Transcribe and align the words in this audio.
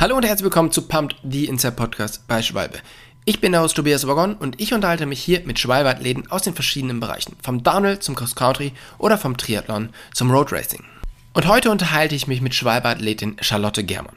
Hallo 0.00 0.16
und 0.16 0.24
herzlich 0.24 0.44
willkommen 0.44 0.70
zu 0.70 0.82
Pumped, 0.82 1.16
the 1.28 1.46
Inside 1.46 1.72
Podcast 1.72 2.28
bei 2.28 2.40
Schwalbe. 2.40 2.78
Ich 3.24 3.40
bin 3.40 3.50
der 3.50 3.62
Host 3.62 3.74
Tobias 3.74 4.06
Waggon 4.06 4.36
und 4.36 4.60
ich 4.60 4.72
unterhalte 4.72 5.06
mich 5.06 5.20
hier 5.20 5.40
mit 5.44 5.58
Schwalbe-Athleten 5.58 6.30
aus 6.30 6.42
den 6.42 6.54
verschiedenen 6.54 7.00
Bereichen, 7.00 7.34
vom 7.42 7.64
Downhill 7.64 7.98
zum 7.98 8.14
Cross 8.14 8.36
Country 8.36 8.72
oder 8.98 9.18
vom 9.18 9.36
Triathlon 9.36 9.88
zum 10.14 10.30
Road 10.30 10.52
Racing. 10.52 10.84
Und 11.32 11.48
heute 11.48 11.72
unterhalte 11.72 12.14
ich 12.14 12.28
mich 12.28 12.40
mit 12.40 12.54
Schwalbe-Athletin 12.54 13.38
Charlotte 13.40 13.82
Germann. 13.82 14.14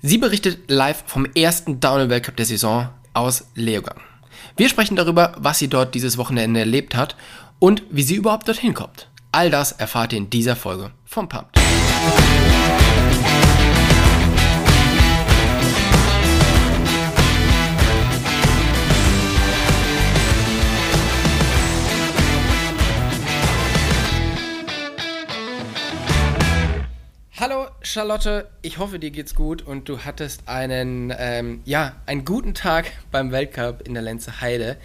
Sie 0.00 0.16
berichtet 0.16 0.70
live 0.70 1.04
vom 1.06 1.26
ersten 1.34 1.80
Downhill-Weltcup 1.80 2.36
der 2.36 2.46
Saison 2.46 2.88
aus 3.12 3.48
Leogang. 3.54 4.00
Wir 4.56 4.70
sprechen 4.70 4.96
darüber, 4.96 5.34
was 5.36 5.58
sie 5.58 5.68
dort 5.68 5.94
dieses 5.94 6.16
Wochenende 6.16 6.60
erlebt 6.60 6.94
hat 6.94 7.16
und 7.58 7.82
wie 7.90 8.02
sie 8.02 8.14
überhaupt 8.14 8.48
dorthin 8.48 8.72
kommt. 8.72 9.10
All 9.30 9.50
das 9.50 9.72
erfahrt 9.72 10.14
ihr 10.14 10.20
in 10.20 10.30
dieser 10.30 10.56
Folge 10.56 10.92
vom 11.04 11.28
Pumped. 11.28 11.54
Charlotte, 27.86 28.48
ich 28.62 28.78
hoffe 28.78 28.98
dir 28.98 29.10
geht's 29.10 29.34
gut 29.34 29.60
und 29.60 29.90
du 29.90 30.00
hattest 30.00 30.48
einen, 30.48 31.12
ähm, 31.18 31.60
ja, 31.66 31.96
einen 32.06 32.24
guten 32.24 32.54
Tag 32.54 32.90
beim 33.10 33.30
Weltcup 33.30 33.86
in 33.86 33.92
der 33.92 34.02
Lenze 34.02 34.40
Heide. 34.40 34.78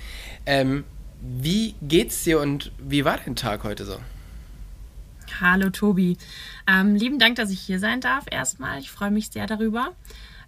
Ähm, 0.46 0.84
wie 1.22 1.76
geht's 1.82 2.24
dir 2.26 2.42
und 2.42 2.72
wie 2.78 3.06
war 3.06 3.18
dein 3.18 3.38
Tag 3.38 3.64
heute 3.64 3.86
so? 3.86 3.98
Hallo 5.40 5.70
Tobi, 5.70 6.18
ähm, 6.68 6.96
lieben 6.96 7.20
Dank, 7.20 7.38
dass 7.38 7.52
ich 7.52 7.62
hier 7.62 7.80
sein 7.80 8.02
darf 8.02 8.26
erstmal. 8.30 8.80
Ich 8.80 8.92
freue 8.92 9.12
mich 9.12 9.30
sehr 9.30 9.48
darüber. 9.48 9.94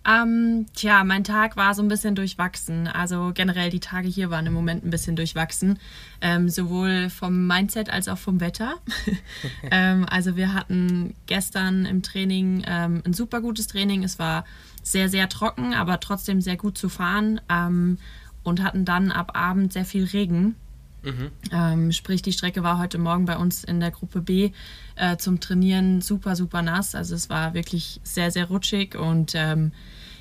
Ähm, 0.03 0.65
tja, 0.73 1.03
mein 1.03 1.23
Tag 1.23 1.57
war 1.57 1.75
so 1.75 1.83
ein 1.83 1.87
bisschen 1.87 2.15
durchwachsen. 2.15 2.87
Also 2.87 3.31
generell 3.33 3.69
die 3.69 3.79
Tage 3.79 4.07
hier 4.07 4.29
waren 4.31 4.47
im 4.47 4.53
Moment 4.53 4.83
ein 4.83 4.89
bisschen 4.89 5.15
durchwachsen. 5.15 5.79
Ähm, 6.21 6.49
sowohl 6.49 7.09
vom 7.09 7.45
Mindset 7.47 7.89
als 7.89 8.07
auch 8.07 8.17
vom 8.17 8.39
Wetter. 8.39 8.75
ähm, 9.71 10.05
also 10.09 10.35
wir 10.35 10.53
hatten 10.53 11.15
gestern 11.27 11.85
im 11.85 12.01
Training 12.01 12.63
ähm, 12.67 13.03
ein 13.05 13.13
super 13.13 13.41
gutes 13.41 13.67
Training. 13.67 14.03
Es 14.03 14.17
war 14.17 14.45
sehr, 14.81 15.09
sehr 15.09 15.29
trocken, 15.29 15.73
aber 15.73 15.99
trotzdem 15.99 16.41
sehr 16.41 16.57
gut 16.57 16.77
zu 16.77 16.89
fahren. 16.89 17.39
Ähm, 17.49 17.97
und 18.43 18.63
hatten 18.63 18.85
dann 18.85 19.11
ab 19.11 19.31
Abend 19.35 19.71
sehr 19.71 19.85
viel 19.85 20.05
Regen. 20.05 20.55
Mhm. 21.03 21.31
Ähm, 21.51 21.91
sprich, 21.91 22.21
die 22.21 22.31
Strecke 22.31 22.63
war 22.63 22.77
heute 22.77 22.97
Morgen 22.97 23.25
bei 23.25 23.37
uns 23.37 23.63
in 23.63 23.79
der 23.79 23.91
Gruppe 23.91 24.21
B 24.21 24.51
äh, 24.95 25.17
zum 25.17 25.39
Trainieren 25.39 26.01
super, 26.01 26.35
super 26.35 26.61
nass. 26.61 26.95
Also 26.95 27.15
es 27.15 27.29
war 27.29 27.53
wirklich 27.53 27.99
sehr, 28.03 28.31
sehr 28.31 28.45
rutschig 28.45 28.95
und 28.95 29.33
ähm, 29.35 29.71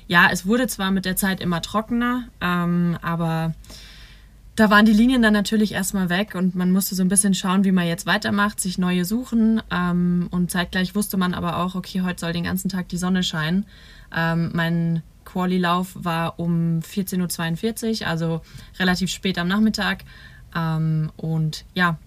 ja, 0.07 0.29
es 0.31 0.45
wurde 0.45 0.67
zwar 0.67 0.91
mit 0.91 1.05
der 1.05 1.15
Zeit 1.15 1.39
immer 1.39 1.61
trockener, 1.61 2.27
ähm, 2.41 2.97
aber 3.01 3.53
da 4.55 4.69
waren 4.69 4.85
die 4.85 4.91
Linien 4.91 5.21
dann 5.21 5.33
natürlich 5.33 5.71
erstmal 5.71 6.09
weg 6.09 6.35
und 6.35 6.55
man 6.55 6.71
musste 6.71 6.95
so 6.95 7.01
ein 7.01 7.07
bisschen 7.07 7.33
schauen, 7.33 7.63
wie 7.63 7.71
man 7.71 7.87
jetzt 7.87 8.05
weitermacht, 8.05 8.59
sich 8.59 8.77
neue 8.77 9.05
suchen. 9.05 9.61
Ähm, 9.71 10.27
und 10.31 10.51
zeitgleich 10.51 10.93
wusste 10.93 11.15
man 11.17 11.33
aber 11.33 11.57
auch, 11.57 11.75
okay, 11.75 12.01
heute 12.01 12.19
soll 12.19 12.33
den 12.33 12.43
ganzen 12.43 12.69
Tag 12.69 12.89
die 12.89 12.97
Sonne 12.97 13.23
scheinen. 13.23 13.65
Ähm, 14.13 14.51
mein 14.53 15.03
Quali-Lauf 15.23 15.91
war 15.93 16.37
um 16.39 16.79
14.42 16.79 18.01
Uhr, 18.01 18.07
also 18.07 18.41
relativ 18.77 19.09
spät 19.09 19.37
am 19.37 19.47
Nachmittag. 19.47 20.03
Ähm, 20.55 21.11
und 21.17 21.65
ja, 21.73 21.97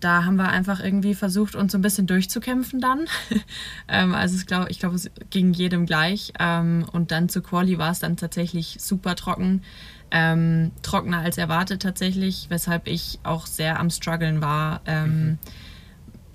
da 0.00 0.24
haben 0.24 0.36
wir 0.36 0.48
einfach 0.48 0.80
irgendwie 0.80 1.14
versucht, 1.14 1.54
uns 1.54 1.72
so 1.72 1.78
ein 1.78 1.82
bisschen 1.82 2.06
durchzukämpfen 2.06 2.80
dann. 2.80 3.06
ähm, 3.88 4.14
also 4.14 4.36
ich 4.36 4.46
glaube, 4.46 4.70
ich 4.70 4.78
glaub, 4.78 4.94
es 4.94 5.10
ging 5.30 5.52
jedem 5.52 5.86
gleich. 5.86 6.32
Ähm, 6.38 6.86
und 6.92 7.10
dann 7.10 7.28
zu 7.28 7.42
Quali 7.42 7.78
war 7.78 7.92
es 7.92 8.00
dann 8.00 8.16
tatsächlich 8.16 8.76
super 8.80 9.14
trocken. 9.14 9.62
Ähm, 10.10 10.72
trockener 10.82 11.18
als 11.18 11.38
erwartet 11.38 11.82
tatsächlich, 11.82 12.46
weshalb 12.48 12.88
ich 12.88 13.20
auch 13.22 13.46
sehr 13.46 13.78
am 13.78 13.90
struggeln 13.90 14.40
war. 14.40 14.80
Ähm, 14.86 15.24
mhm. 15.24 15.38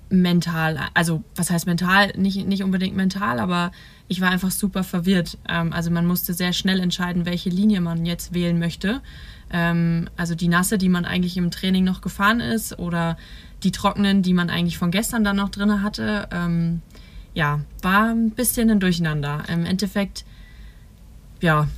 Mental, 0.08 0.78
also 0.94 1.24
was 1.34 1.50
heißt 1.50 1.66
mental? 1.66 2.12
Nicht, 2.16 2.46
nicht 2.46 2.62
unbedingt 2.62 2.96
mental, 2.96 3.40
aber 3.40 3.72
ich 4.06 4.20
war 4.20 4.30
einfach 4.30 4.52
super 4.52 4.84
verwirrt. 4.84 5.36
Ähm, 5.48 5.72
also 5.72 5.90
man 5.90 6.06
musste 6.06 6.32
sehr 6.32 6.52
schnell 6.52 6.78
entscheiden, 6.80 7.26
welche 7.26 7.50
Linie 7.50 7.80
man 7.80 8.06
jetzt 8.06 8.32
wählen 8.32 8.58
möchte. 8.58 9.00
Ähm, 9.50 10.08
also 10.16 10.34
die 10.34 10.48
nasse, 10.48 10.78
die 10.78 10.88
man 10.88 11.04
eigentlich 11.04 11.36
im 11.36 11.50
Training 11.50 11.84
noch 11.84 12.00
gefahren 12.02 12.40
ist 12.40 12.78
oder 12.78 13.16
die 13.62 13.72
trockenen, 13.72 14.22
die 14.22 14.34
man 14.34 14.48
eigentlich 14.48 14.78
von 14.78 14.90
gestern 14.90 15.24
dann 15.24 15.36
noch 15.36 15.48
drin 15.48 15.82
hatte. 15.82 16.28
Ähm, 16.30 16.82
ja, 17.34 17.60
war 17.82 18.10
ein 18.10 18.30
bisschen 18.30 18.70
ein 18.70 18.80
Durcheinander. 18.80 19.42
Im 19.48 19.66
Endeffekt, 19.66 20.24
ja, 21.40 21.68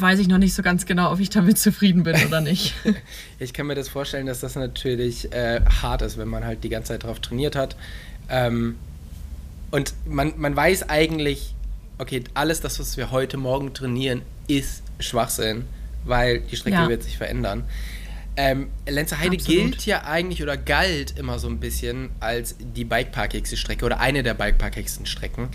weiß 0.00 0.18
ich 0.18 0.28
noch 0.28 0.38
nicht 0.38 0.54
so 0.54 0.62
ganz 0.62 0.86
genau, 0.86 1.12
ob 1.12 1.20
ich 1.20 1.30
damit 1.30 1.58
zufrieden 1.58 2.02
bin 2.02 2.16
oder 2.26 2.40
nicht. 2.40 2.74
ich 3.38 3.52
kann 3.52 3.66
mir 3.66 3.74
das 3.74 3.88
vorstellen, 3.88 4.26
dass 4.26 4.40
das 4.40 4.54
natürlich 4.54 5.32
äh, 5.32 5.60
hart 5.82 6.02
ist, 6.02 6.18
wenn 6.18 6.28
man 6.28 6.44
halt 6.44 6.64
die 6.64 6.68
ganze 6.68 6.92
Zeit 6.92 7.04
drauf 7.04 7.20
trainiert 7.20 7.56
hat. 7.56 7.76
Ähm, 8.28 8.76
und 9.70 9.94
man, 10.06 10.34
man 10.36 10.54
weiß 10.54 10.88
eigentlich, 10.88 11.54
okay, 11.98 12.24
alles 12.34 12.60
das, 12.60 12.78
was 12.78 12.96
wir 12.96 13.10
heute 13.10 13.36
Morgen 13.36 13.74
trainieren, 13.74 14.22
ist 14.46 14.82
Schwachsinn 15.00 15.64
weil 16.06 16.40
die 16.40 16.56
Strecke 16.56 16.76
ja. 16.76 16.88
wird 16.88 17.02
sich 17.02 17.18
verändern. 17.18 17.64
Ähm, 18.36 18.68
Lenzer 18.86 19.18
Heide 19.18 19.36
Absolut. 19.36 19.46
gilt 19.46 19.86
ja 19.86 20.04
eigentlich 20.04 20.42
oder 20.42 20.56
galt 20.56 21.18
immer 21.18 21.38
so 21.38 21.48
ein 21.48 21.58
bisschen 21.58 22.10
als 22.20 22.56
die 22.58 22.84
bikeparkigste 22.84 23.56
Strecke 23.56 23.84
oder 23.86 23.98
eine 23.98 24.22
der 24.22 24.34
bikeparkigsten 24.34 25.06
Strecken. 25.06 25.48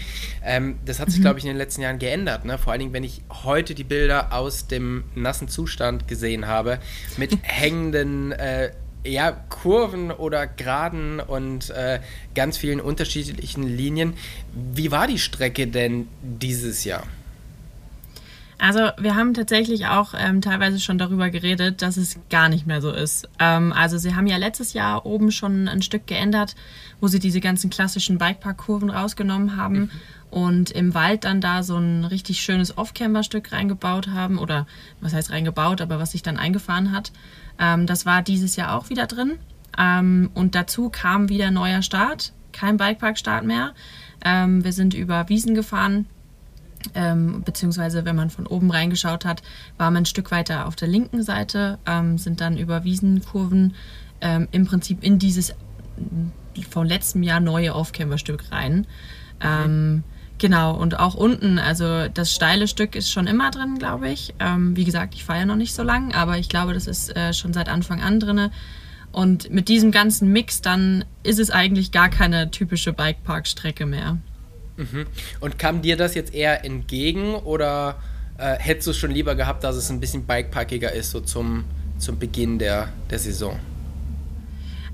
Ähm, 0.44 0.80
das 0.86 1.00
hat 1.00 1.10
sich, 1.10 1.20
mhm. 1.20 1.24
glaube 1.24 1.40
ich, 1.40 1.46
in 1.46 1.50
den 1.50 1.58
letzten 1.58 1.82
Jahren 1.82 2.00
geändert. 2.00 2.44
Ne? 2.46 2.58
Vor 2.58 2.72
allen 2.72 2.80
Dingen, 2.80 2.94
wenn 2.94 3.04
ich 3.04 3.22
heute 3.44 3.76
die 3.76 3.84
Bilder 3.84 4.34
aus 4.34 4.68
dem 4.68 5.04
nassen 5.14 5.48
Zustand 5.48 6.08
gesehen 6.08 6.48
habe, 6.48 6.80
mit 7.18 7.38
hängenden 7.44 8.32
äh, 8.32 8.72
ja, 9.04 9.32
Kurven 9.32 10.12
oder 10.12 10.48
Geraden 10.48 11.20
und 11.20 11.70
äh, 11.72 12.00
ganz 12.36 12.58
vielen 12.58 12.80
unterschiedlichen 12.80 13.64
Linien. 13.64 14.14
Wie 14.54 14.92
war 14.92 15.08
die 15.08 15.20
Strecke 15.20 15.68
denn 15.68 16.08
dieses 16.22 16.84
Jahr? 16.84 17.04
Also 18.62 18.92
wir 19.00 19.16
haben 19.16 19.34
tatsächlich 19.34 19.88
auch 19.88 20.14
ähm, 20.16 20.40
teilweise 20.40 20.80
schon 20.80 21.00
darüber 21.00 21.32
geredet, 21.32 21.82
dass 21.82 21.98
es 21.98 22.20
gar 22.30 22.48
nicht 22.48 22.68
mehr 22.68 22.80
so 22.80 22.92
ist. 22.92 23.28
Ähm, 23.40 23.74
also 23.74 23.98
sie 23.98 24.16
haben 24.16 24.28
ja 24.28 24.38
letztes 24.38 24.74
Jahr 24.74 25.04
oben 25.08 25.32
schon 25.32 25.68
ein 25.68 25.82
Stück 25.82 26.06
geändert, 26.06 26.56
wo 27.00 27.08
sie 27.08 27.18
diese 27.18 27.40
ganzen 27.40 27.72
klassischen 27.72 28.20
Bikepark-Kurven 28.20 28.92
rausgenommen 28.92 29.58
haben 29.58 29.80
mhm. 29.80 29.90
und 30.30 30.70
im 30.70 30.94
Wald 30.94 31.24
dann 31.24 31.42
da 31.42 31.64
so 31.64 31.76
ein 31.76 32.06
richtig 32.06 32.42
schönes 32.42 32.78
Off-Camber-Stück 32.78 33.52
reingebaut 33.52 34.10
haben 34.10 34.38
oder 34.38 34.68
was 35.00 35.16
heißt 35.16 35.32
reingebaut, 35.32 35.82
aber 35.82 35.98
was 35.98 36.12
sich 36.12 36.22
dann 36.22 36.38
eingefahren 36.38 36.92
hat. 36.92 37.12
Ähm, 37.58 37.88
das 37.88 38.06
war 38.06 38.22
dieses 38.22 38.58
Jahr 38.58 38.78
auch 38.78 38.92
wieder 38.92 39.08
drin 39.08 39.40
ähm, 39.76 40.30
und 40.36 40.54
dazu 40.54 40.92
kam 40.92 41.30
wieder 41.30 41.50
neuer 41.50 41.82
Start, 41.82 42.32
kein 42.52 42.78
Bikepark-Start 42.78 43.44
mehr. 43.44 43.74
Ähm, 44.24 44.64
wir 44.64 44.72
sind 44.72 44.94
über 44.94 45.30
Wiesen 45.30 45.56
gefahren 45.56 46.06
ähm, 46.96 47.44
beziehungsweise 47.44 48.06
wenn 48.06 48.16
man 48.16 48.30
von 48.30 48.48
oben 48.48 48.72
reingeschaut 48.72 49.26
hat, 49.26 49.42
war 49.78 49.92
man 49.92 50.04
ein 50.04 50.06
Stück 50.06 50.32
weiter 50.32 50.68
auf 50.68 50.76
der 50.76 50.88
linken 50.88 51.24
Seite, 51.24 51.80
ähm, 51.86 52.18
sind 52.18 52.42
dann 52.42 52.58
über 52.58 52.84
Wiesenkurven 52.84 53.76
ähm, 54.22 54.48
im 54.52 54.66
Prinzip 54.66 55.04
in 55.04 55.20
dieses 55.20 55.54
von 56.70 56.88
letztem 56.88 57.24
Jahr 57.24 57.40
neue 57.40 57.74
Aufkämmerstück 57.74 58.52
rein. 58.52 58.88
Mhm. 59.44 60.04
Genau, 60.42 60.76
und 60.76 61.00
auch 61.00 61.14
unten, 61.14 61.60
also 61.60 62.08
das 62.08 62.34
steile 62.34 62.68
Stück 62.68 62.96
ist 62.96 63.12
schon 63.12 63.28
immer 63.28 63.52
drin, 63.52 63.78
glaube 63.78 64.10
ich. 64.10 64.34
Ähm, 64.40 64.76
wie 64.76 64.86
gesagt, 64.86 65.14
ich 65.14 65.24
fahre 65.24 65.42
ja 65.42 65.46
noch 65.46 65.56
nicht 65.56 65.76
so 65.76 65.84
lang, 65.84 66.16
aber 66.16 66.40
ich 66.40 66.50
glaube, 66.50 66.74
das 66.74 66.88
ist 66.88 67.16
äh, 67.16 67.32
schon 67.32 67.54
seit 67.54 67.70
Anfang 67.70 68.02
an 68.02 68.20
drin. 68.20 68.50
Und 69.12 69.52
mit 69.52 69.68
diesem 69.68 69.92
ganzen 69.92 70.32
Mix 70.32 70.62
dann 70.62 71.06
ist 71.22 71.40
es 71.40 71.52
eigentlich 71.52 71.92
gar 71.92 72.10
keine 72.10 72.50
typische 72.50 72.92
Bikepark-Strecke 72.92 73.86
mehr. 73.86 74.18
Mhm. 74.78 75.06
Und 75.40 75.60
kam 75.60 75.82
dir 75.82 75.98
das 75.98 76.16
jetzt 76.16 76.34
eher 76.34 76.66
entgegen 76.66 77.36
oder 77.36 77.98
äh, 78.38 78.56
hättest 78.58 78.88
du 78.88 78.92
es 78.92 78.98
schon 78.98 79.12
lieber 79.12 79.36
gehabt, 79.36 79.64
dass 79.64 79.76
es 79.76 79.90
ein 79.90 80.00
bisschen 80.00 80.26
bikepackiger 80.26 80.92
ist, 80.92 81.12
so 81.12 81.20
zum, 81.20 81.66
zum 81.98 82.18
Beginn 82.18 82.60
der, 82.60 82.90
der 83.10 83.20
Saison? 83.20 83.60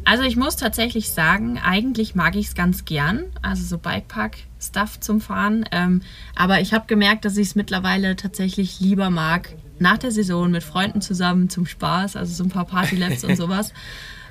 Also 0.03 0.24
ich 0.24 0.38
muss 0.38 0.56
tatsächlich 0.56 1.12
sagen, 1.12 1.59
eigentlich 1.62 2.15
mag 2.15 2.38
ich 2.38 2.47
es 2.47 2.56
ganz 2.56 2.85
gern, 2.85 3.25
also 3.41 3.63
so 3.63 3.77
Bikepark-Stuff 3.77 5.01
zum 5.01 5.19
Fahren. 5.19 5.65
Ähm, 5.71 6.01
aber 6.33 6.62
ich 6.62 6.74
habe 6.74 6.88
gemerkt, 6.88 7.25
dass 7.25 7.35
ich 7.35 7.50
es 7.50 7.56
mittlerweile 7.56 8.15
tatsächlich 8.15 8.79
lieber 8.79 9.09
mag, 9.09 9.53
nach 9.79 9.97
der 9.97 10.12
Saison 10.12 10.50
mit 10.50 10.63
Freunden 10.63 11.01
zusammen 11.01 11.50
zum 11.50 11.65
Spaß, 11.65 12.15
also 12.15 12.33
so 12.33 12.45
ein 12.45 12.50
paar 12.50 12.63
Party-Laps 12.63 13.25
und 13.25 13.35
sowas. 13.38 13.74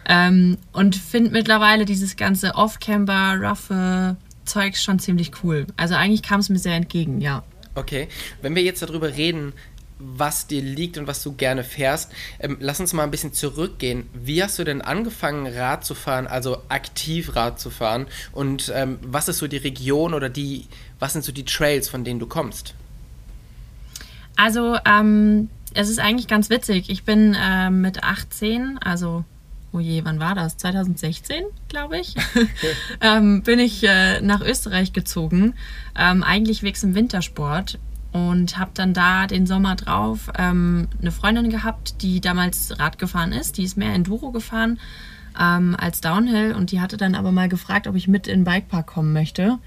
Ähm, 0.08 0.56
und 0.72 0.96
finde 0.96 1.30
mittlerweile 1.30 1.84
dieses 1.84 2.16
ganze 2.16 2.54
Off-Camber, 2.54 3.36
roughe 3.38 4.16
Zeugs 4.46 4.82
schon 4.82 4.98
ziemlich 4.98 5.32
cool. 5.42 5.66
Also 5.76 5.94
eigentlich 5.94 6.22
kam 6.22 6.40
es 6.40 6.48
mir 6.48 6.58
sehr 6.58 6.74
entgegen, 6.74 7.20
ja. 7.20 7.42
Okay, 7.74 8.08
wenn 8.40 8.54
wir 8.54 8.62
jetzt 8.62 8.82
darüber 8.82 9.14
reden, 9.16 9.52
was 9.98 10.46
dir 10.46 10.62
liegt 10.62 10.98
und 10.98 11.06
was 11.06 11.22
du 11.22 11.32
gerne 11.32 11.64
fährst. 11.64 12.12
Ähm, 12.38 12.58
lass 12.60 12.80
uns 12.80 12.92
mal 12.92 13.04
ein 13.04 13.10
bisschen 13.10 13.32
zurückgehen. 13.32 14.08
Wie 14.12 14.42
hast 14.42 14.58
du 14.58 14.64
denn 14.64 14.82
angefangen, 14.82 15.46
Rad 15.46 15.84
zu 15.84 15.94
fahren, 15.94 16.26
also 16.26 16.58
aktiv 16.68 17.34
Rad 17.34 17.58
zu 17.58 17.70
fahren? 17.70 18.06
Und 18.32 18.70
ähm, 18.74 18.98
was 19.02 19.28
ist 19.28 19.38
so 19.38 19.46
die 19.46 19.56
Region 19.56 20.14
oder 20.14 20.28
die, 20.28 20.66
was 20.98 21.14
sind 21.14 21.24
so 21.24 21.32
die 21.32 21.44
Trails, 21.44 21.88
von 21.88 22.04
denen 22.04 22.20
du 22.20 22.26
kommst? 22.26 22.74
Also, 24.36 24.76
ähm, 24.84 25.48
es 25.72 25.88
ist 25.88 25.98
eigentlich 25.98 26.28
ganz 26.28 26.50
witzig. 26.50 26.90
Ich 26.90 27.04
bin 27.04 27.34
äh, 27.34 27.70
mit 27.70 28.02
18, 28.02 28.78
also 28.78 29.24
oh 29.72 29.80
je, 29.80 30.04
wann 30.04 30.20
war 30.20 30.34
das? 30.34 30.56
2016, 30.56 31.44
glaube 31.68 31.98
ich, 31.98 32.14
ähm, 33.00 33.42
bin 33.42 33.58
ich 33.58 33.82
äh, 33.84 34.20
nach 34.20 34.40
Österreich 34.40 34.92
gezogen, 34.92 35.54
ähm, 35.96 36.22
eigentlich 36.22 36.62
wegs 36.62 36.82
im 36.82 36.94
Wintersport 36.94 37.78
und 38.12 38.58
habe 38.58 38.70
dann 38.74 38.94
da 38.94 39.26
den 39.26 39.46
Sommer 39.46 39.76
drauf 39.76 40.30
ähm, 40.38 40.88
eine 41.00 41.12
Freundin 41.12 41.50
gehabt, 41.50 42.02
die 42.02 42.20
damals 42.20 42.78
Rad 42.78 42.98
gefahren 42.98 43.32
ist. 43.32 43.58
Die 43.58 43.64
ist 43.64 43.76
mehr 43.76 43.92
Enduro 43.92 44.30
gefahren 44.30 44.78
ähm, 45.38 45.76
als 45.78 46.00
Downhill 46.00 46.54
und 46.54 46.70
die 46.72 46.80
hatte 46.80 46.96
dann 46.96 47.14
aber 47.14 47.32
mal 47.32 47.48
gefragt, 47.48 47.86
ob 47.86 47.94
ich 47.94 48.08
mit 48.08 48.26
in 48.26 48.40
den 48.40 48.44
Bikepark 48.44 48.86
kommen 48.86 49.12
möchte. 49.12 49.58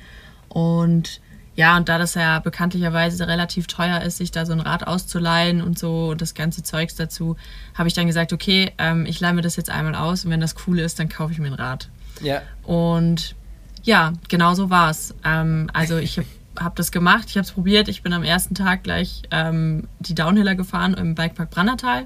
Und 0.48 1.22
ja, 1.56 1.75
und 1.75 1.90
da 1.90 1.98
das 1.98 2.13
ja 2.13 2.40
bekanntlicherweise 2.40 3.28
relativ 3.28 3.68
teuer 3.68 4.01
ist, 4.01 4.18
sich 4.18 4.31
da 4.31 4.46
so 4.46 4.54
ein 4.54 4.62
Rad 4.62 4.88
auszuleihen 4.88 5.62
und 5.62 5.78
so 5.78 6.10
und 6.10 6.22
das 6.22 6.34
ganze 6.34 6.63
Zeugs 6.63 6.96
dazu, 6.96 7.36
habe 7.74 7.88
ich 7.88 7.94
dann 7.94 8.07
gesagt, 8.07 8.31
okay, 8.31 8.72
ähm, 8.78 9.06
ich 9.06 9.19
leihe 9.19 9.34
mir 9.34 9.42
das 9.42 9.56
jetzt 9.56 9.69
einmal 9.69 9.96
aus 9.96 10.25
und 10.25 10.31
wenn 10.31 10.40
das 10.40 10.56
cool 10.68 10.80
ist, 10.80 11.00
dann 11.00 11.10
kaufe 11.10 11.34
ich 11.34 11.40
mir 11.40 11.48
ein 11.48 11.54
Rad. 11.54 11.90
Ja. 12.22 12.42
Und 12.63 13.36
ja, 13.84 14.13
genau 14.28 14.54
so 14.54 14.69
war 14.69 14.90
es. 14.90 15.13
Ähm, 15.24 15.69
also 15.74 15.98
ich 15.98 16.18
habe 16.18 16.28
hab 16.60 16.75
das 16.75 16.92
gemacht, 16.92 17.25
ich 17.30 17.36
habe 17.36 17.46
es 17.46 17.52
probiert. 17.52 17.88
Ich 17.88 18.04
bin 18.04 18.13
am 18.13 18.24
ersten 18.24 18.56
Tag 18.56 18.84
gleich 18.84 19.24
ähm, 19.31 19.88
die 20.00 20.16
Downhiller 20.16 20.56
gefahren 20.56 20.94
im 20.94 21.16
Bikepark 21.16 21.50
Brannertal 21.50 22.06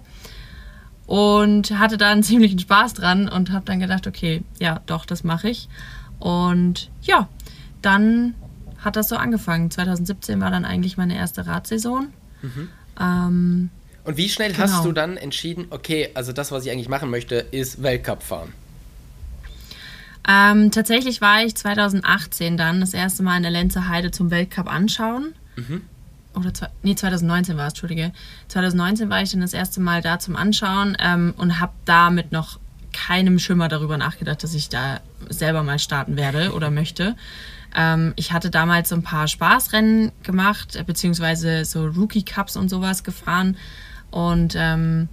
und 1.06 1.78
hatte 1.78 1.98
da 1.98 2.12
einen 2.12 2.24
ziemlichen 2.24 2.60
Spaß 2.60 2.94
dran 2.94 3.28
und 3.28 3.52
habe 3.52 3.66
dann 3.66 3.80
gedacht, 3.80 4.08
okay, 4.08 4.44
ja, 4.60 4.82
doch, 4.86 5.06
das 5.06 5.24
mache 5.24 5.50
ich. 5.50 5.70
Und 6.20 6.90
ja, 7.02 7.28
dann 7.82 8.36
hat 8.84 8.96
das 8.96 9.10
so 9.10 9.16
angefangen. 9.16 9.72
2017 9.72 10.40
war 10.42 10.52
dann 10.52 10.66
eigentlich 10.66 10.98
meine 10.98 11.16
erste 11.16 11.46
Radsaison. 11.48 12.08
Mhm. 12.42 12.70
Ähm, 13.00 13.70
und 14.04 14.18
wie 14.18 14.30
schnell 14.30 14.52
genau. 14.52 14.64
hast 14.64 14.86
du 14.86 14.92
dann 14.92 15.18
entschieden, 15.18 15.68
okay, 15.70 16.10
also 16.14 16.34
das, 16.34 16.52
was 16.52 16.66
ich 16.66 16.72
eigentlich 16.72 16.90
machen 16.90 17.10
möchte, 17.10 17.36
ist 17.36 17.82
Weltcup 17.82 18.22
fahren? 18.22 18.54
Ähm, 20.28 20.72
tatsächlich 20.72 21.22
war 21.22 21.44
ich 21.44 21.56
2018 21.56 22.58
dann 22.58 22.80
das 22.80 22.94
erste 22.94 23.24
Mal 23.24 23.38
in 23.38 23.44
der 23.44 23.52
Lenzer 23.52 23.88
Heide 23.88 24.12
zum 24.12 24.32
Weltcup 24.32 24.72
anschauen. 24.72 25.34
Mhm. 25.56 25.82
Oder 26.36 26.52
nee, 26.82 26.96
2019 26.96 27.58
war 27.58 27.68
es, 27.68 27.74
Entschuldige. 27.74 28.12
2019 28.48 29.10
war 29.10 29.22
ich 29.22 29.32
dann 29.32 29.42
das 29.42 29.54
erste 29.54 29.82
Mal 29.82 30.02
da 30.02 30.20
zum 30.20 30.36
Anschauen 30.36 30.98
ähm, 31.00 31.34
und 31.38 31.60
habe 31.60 31.74
damit 31.86 32.32
noch 32.32 32.60
keinem 32.92 33.40
Schimmer 33.40 33.68
darüber 33.68 33.98
nachgedacht, 33.98 34.44
dass 34.44 34.54
ich 34.54 34.70
da 34.70 35.00
selber 35.30 35.64
mal 35.64 35.80
starten 35.80 36.16
werde 36.16 36.54
oder 36.54 36.72
möchte. 36.72 37.16
Ähm, 37.76 38.14
ich 38.16 38.32
hatte 38.32 38.50
damals 38.50 38.90
so 38.90 38.96
ein 38.96 39.04
paar 39.04 39.28
Spaßrennen 39.28 40.12
gemacht, 40.24 40.76
äh, 40.76 40.84
beziehungsweise 40.84 41.66
so 41.66 41.86
Rookie 41.86 42.24
Cups 42.24 42.56
und 42.56 42.70
sowas 42.70 43.04
gefahren. 43.04 43.58
Und 44.12 44.56
ähm, 44.58 45.10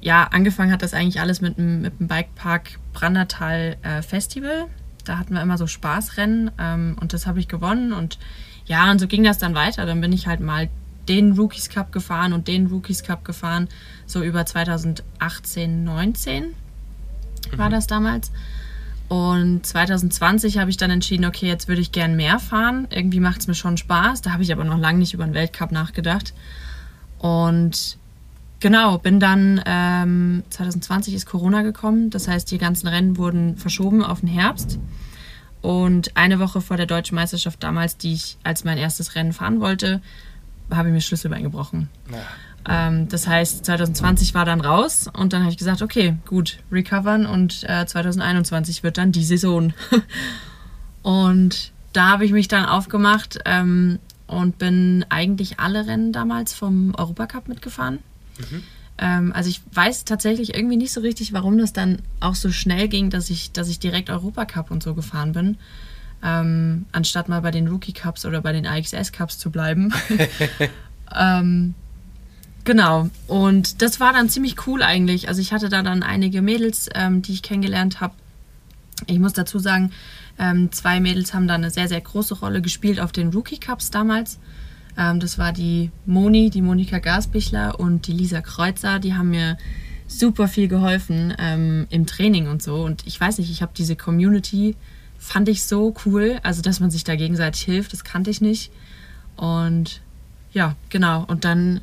ja, 0.00 0.24
angefangen 0.24 0.72
hat 0.72 0.82
das 0.82 0.94
eigentlich 0.94 1.20
alles 1.20 1.40
mit 1.40 1.58
dem, 1.58 1.82
mit 1.82 1.98
dem 2.00 2.08
Bikepark 2.08 2.78
Brandertal 2.92 3.76
äh, 3.82 4.02
Festival. 4.02 4.66
Da 5.04 5.18
hatten 5.18 5.34
wir 5.34 5.42
immer 5.42 5.58
so 5.58 5.66
Spaßrennen 5.66 6.50
ähm, 6.58 6.96
und 7.00 7.12
das 7.12 7.26
habe 7.26 7.38
ich 7.40 7.48
gewonnen. 7.48 7.92
Und 7.92 8.18
ja, 8.66 8.90
und 8.90 8.98
so 8.98 9.06
ging 9.06 9.24
das 9.24 9.38
dann 9.38 9.54
weiter. 9.54 9.86
Dann 9.86 10.00
bin 10.00 10.12
ich 10.12 10.26
halt 10.26 10.40
mal 10.40 10.68
den 11.08 11.32
Rookies 11.32 11.68
Cup 11.68 11.92
gefahren 11.92 12.32
und 12.32 12.48
den 12.48 12.66
Rookies 12.66 13.02
Cup 13.02 13.24
gefahren, 13.24 13.68
so 14.06 14.22
über 14.22 14.46
2018, 14.46 15.84
19 15.84 16.54
war 17.56 17.68
mhm. 17.68 17.72
das 17.72 17.86
damals. 17.86 18.32
Und 19.12 19.66
2020 19.66 20.56
habe 20.56 20.70
ich 20.70 20.78
dann 20.78 20.90
entschieden, 20.90 21.26
okay, 21.26 21.46
jetzt 21.46 21.68
würde 21.68 21.82
ich 21.82 21.92
gern 21.92 22.16
mehr 22.16 22.38
fahren. 22.38 22.88
Irgendwie 22.88 23.20
macht 23.20 23.42
es 23.42 23.46
mir 23.46 23.54
schon 23.54 23.76
Spaß. 23.76 24.22
Da 24.22 24.32
habe 24.32 24.42
ich 24.42 24.50
aber 24.50 24.64
noch 24.64 24.78
lange 24.78 25.00
nicht 25.00 25.12
über 25.12 25.24
den 25.24 25.34
Weltcup 25.34 25.70
nachgedacht. 25.70 26.32
Und 27.18 27.98
genau, 28.58 28.96
bin 28.96 29.20
dann, 29.20 29.60
ähm, 29.66 30.44
2020 30.48 31.12
ist 31.12 31.26
Corona 31.26 31.60
gekommen. 31.60 32.08
Das 32.08 32.26
heißt, 32.26 32.50
die 32.50 32.56
ganzen 32.56 32.88
Rennen 32.88 33.18
wurden 33.18 33.58
verschoben 33.58 34.02
auf 34.02 34.20
den 34.20 34.30
Herbst. 34.30 34.78
Und 35.60 36.16
eine 36.16 36.40
Woche 36.40 36.62
vor 36.62 36.78
der 36.78 36.86
deutschen 36.86 37.16
Meisterschaft 37.16 37.62
damals, 37.62 37.98
die 37.98 38.14
ich 38.14 38.38
als 38.44 38.64
mein 38.64 38.78
erstes 38.78 39.14
Rennen 39.14 39.34
fahren 39.34 39.60
wollte, 39.60 40.00
habe 40.70 40.88
ich 40.88 40.94
mir 40.94 41.02
Schlüsselbein 41.02 41.42
gebrochen. 41.42 41.90
Ja. 42.10 42.16
Ähm, 42.68 43.08
das 43.08 43.26
heißt, 43.26 43.64
2020 43.64 44.34
war 44.34 44.44
dann 44.44 44.60
raus 44.60 45.06
und 45.12 45.32
dann 45.32 45.42
habe 45.42 45.50
ich 45.50 45.58
gesagt, 45.58 45.82
okay, 45.82 46.16
gut, 46.26 46.58
recovern 46.70 47.26
und 47.26 47.64
äh, 47.68 47.86
2021 47.86 48.82
wird 48.82 48.98
dann 48.98 49.12
die 49.12 49.24
Saison. 49.24 49.72
und 51.02 51.72
da 51.92 52.10
habe 52.10 52.24
ich 52.24 52.32
mich 52.32 52.48
dann 52.48 52.64
aufgemacht 52.64 53.40
ähm, 53.44 53.98
und 54.26 54.58
bin 54.58 55.04
eigentlich 55.08 55.60
alle 55.60 55.86
Rennen 55.86 56.12
damals 56.12 56.54
vom 56.54 56.94
Europacup 56.96 57.48
mitgefahren. 57.48 57.98
Mhm. 58.38 58.62
Ähm, 58.98 59.32
also 59.34 59.50
ich 59.50 59.60
weiß 59.72 60.04
tatsächlich 60.04 60.54
irgendwie 60.54 60.76
nicht 60.76 60.92
so 60.92 61.00
richtig, 61.00 61.32
warum 61.32 61.58
das 61.58 61.72
dann 61.72 61.98
auch 62.20 62.34
so 62.34 62.50
schnell 62.52 62.88
ging, 62.88 63.10
dass 63.10 63.30
ich, 63.30 63.52
dass 63.52 63.68
ich 63.68 63.80
direkt 63.80 64.10
Europacup 64.10 64.70
und 64.70 64.82
so 64.82 64.94
gefahren 64.94 65.32
bin. 65.32 65.56
Ähm, 66.24 66.86
anstatt 66.92 67.28
mal 67.28 67.40
bei 67.40 67.50
den 67.50 67.66
Rookie 67.66 67.92
Cups 67.92 68.24
oder 68.24 68.40
bei 68.40 68.52
den 68.52 68.66
AXS 68.66 69.10
Cups 69.10 69.38
zu 69.38 69.50
bleiben. 69.50 69.92
ähm, 71.16 71.74
Genau. 72.64 73.10
Und 73.26 73.82
das 73.82 73.98
war 73.98 74.12
dann 74.12 74.28
ziemlich 74.28 74.66
cool 74.66 74.82
eigentlich. 74.82 75.28
Also 75.28 75.40
ich 75.40 75.52
hatte 75.52 75.68
da 75.68 75.82
dann 75.82 76.02
einige 76.02 76.42
Mädels, 76.42 76.88
ähm, 76.94 77.22
die 77.22 77.32
ich 77.32 77.42
kennengelernt 77.42 78.00
habe. 78.00 78.14
Ich 79.06 79.18
muss 79.18 79.32
dazu 79.32 79.58
sagen, 79.58 79.90
ähm, 80.38 80.70
zwei 80.70 81.00
Mädels 81.00 81.34
haben 81.34 81.48
da 81.48 81.54
eine 81.54 81.70
sehr, 81.70 81.88
sehr 81.88 82.00
große 82.00 82.34
Rolle 82.34 82.62
gespielt 82.62 83.00
auf 83.00 83.12
den 83.12 83.28
Rookie 83.28 83.58
Cups 83.58 83.90
damals. 83.90 84.38
Ähm, 84.96 85.18
das 85.18 85.38
war 85.38 85.52
die 85.52 85.90
Moni, 86.06 86.50
die 86.50 86.62
Monika 86.62 86.98
Gasbichler 86.98 87.80
und 87.80 88.06
die 88.06 88.12
Lisa 88.12 88.40
Kreuzer. 88.40 89.00
Die 89.00 89.14
haben 89.14 89.30
mir 89.30 89.58
super 90.06 90.46
viel 90.46 90.68
geholfen 90.68 91.34
ähm, 91.38 91.86
im 91.90 92.06
Training 92.06 92.46
und 92.46 92.62
so. 92.62 92.84
Und 92.84 93.06
ich 93.06 93.20
weiß 93.20 93.38
nicht, 93.38 93.50
ich 93.50 93.62
habe 93.62 93.72
diese 93.76 93.96
Community, 93.96 94.76
fand 95.18 95.48
ich 95.48 95.64
so 95.64 95.94
cool. 96.04 96.38
Also, 96.42 96.62
dass 96.62 96.80
man 96.80 96.90
sich 96.90 97.02
da 97.02 97.16
gegenseitig 97.16 97.62
hilft, 97.62 97.92
das 97.92 98.04
kannte 98.04 98.30
ich 98.30 98.40
nicht. 98.40 98.70
Und 99.36 100.00
ja, 100.52 100.76
genau. 100.90 101.24
Und 101.24 101.44
dann 101.44 101.80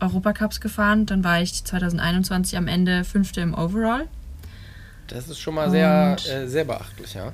Europacups 0.00 0.60
gefahren. 0.60 1.06
Dann 1.06 1.24
war 1.24 1.40
ich 1.40 1.64
2021 1.64 2.56
am 2.56 2.68
Ende 2.68 3.04
Fünfte 3.04 3.40
im 3.40 3.54
Overall. 3.54 4.08
Das 5.06 5.28
ist 5.28 5.40
schon 5.40 5.54
mal 5.54 5.70
sehr, 5.70 6.16
äh, 6.28 6.46
sehr 6.46 6.64
beachtlich, 6.64 7.14
ja. 7.14 7.32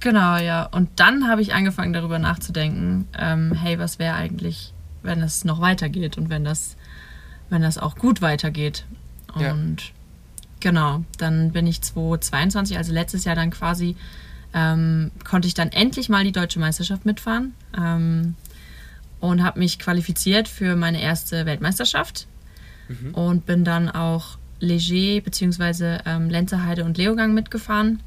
Genau, 0.00 0.36
ja. 0.36 0.64
Und 0.66 0.88
dann 0.96 1.28
habe 1.28 1.42
ich 1.42 1.54
angefangen 1.54 1.92
darüber 1.92 2.18
nachzudenken, 2.18 3.08
ähm, 3.18 3.52
hey, 3.52 3.78
was 3.78 3.98
wäre 3.98 4.14
eigentlich, 4.14 4.72
wenn 5.02 5.22
es 5.22 5.44
noch 5.44 5.60
weitergeht 5.60 6.18
und 6.18 6.28
wenn 6.28 6.44
das, 6.44 6.76
wenn 7.48 7.62
das 7.62 7.78
auch 7.78 7.96
gut 7.96 8.20
weitergeht. 8.20 8.84
Und 9.34 9.42
ja. 9.42 9.92
genau, 10.60 11.04
dann 11.18 11.52
bin 11.52 11.66
ich 11.66 11.82
2022, 11.82 12.76
also 12.76 12.92
letztes 12.92 13.24
Jahr 13.24 13.34
dann 13.34 13.50
quasi, 13.50 13.96
ähm, 14.52 15.10
konnte 15.24 15.48
ich 15.48 15.54
dann 15.54 15.70
endlich 15.70 16.08
mal 16.08 16.24
die 16.24 16.32
deutsche 16.32 16.60
Meisterschaft 16.60 17.04
mitfahren. 17.04 17.54
Ähm, 17.76 18.36
und 19.20 19.42
habe 19.42 19.58
mich 19.58 19.78
qualifiziert 19.78 20.48
für 20.48 20.76
meine 20.76 21.00
erste 21.00 21.46
Weltmeisterschaft 21.46 22.26
mhm. 22.88 23.14
und 23.14 23.46
bin 23.46 23.64
dann 23.64 23.88
auch 23.88 24.38
Leger 24.60 25.20
bzw. 25.22 25.98
Ähm, 26.06 26.30
Lenzerheide 26.30 26.84
und 26.84 26.96
Leogang 26.96 27.34
mitgefahren. 27.34 28.00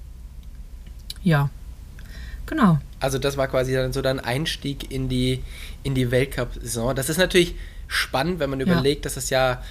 Ja, 1.24 1.50
genau. 2.46 2.80
Also 3.00 3.20
das 3.20 3.38
war 3.38 3.48
quasi 3.48 3.74
dann 3.74 3.94
so 3.94 4.02
dein 4.02 4.20
Einstieg 4.20 4.92
in 4.92 5.10
die, 5.10 5.44
in 5.84 5.94
die 5.94 6.10
Weltcup-Saison. 6.10 6.96
Das 6.96 7.10
ist 7.10 7.18
natürlich 7.18 7.56
spannend, 7.88 8.40
wenn 8.40 8.50
man 8.50 8.60
überlegt, 8.60 9.06
ja. 9.06 9.10
dass 9.10 9.18
es 9.18 9.30
ja, 9.30 9.62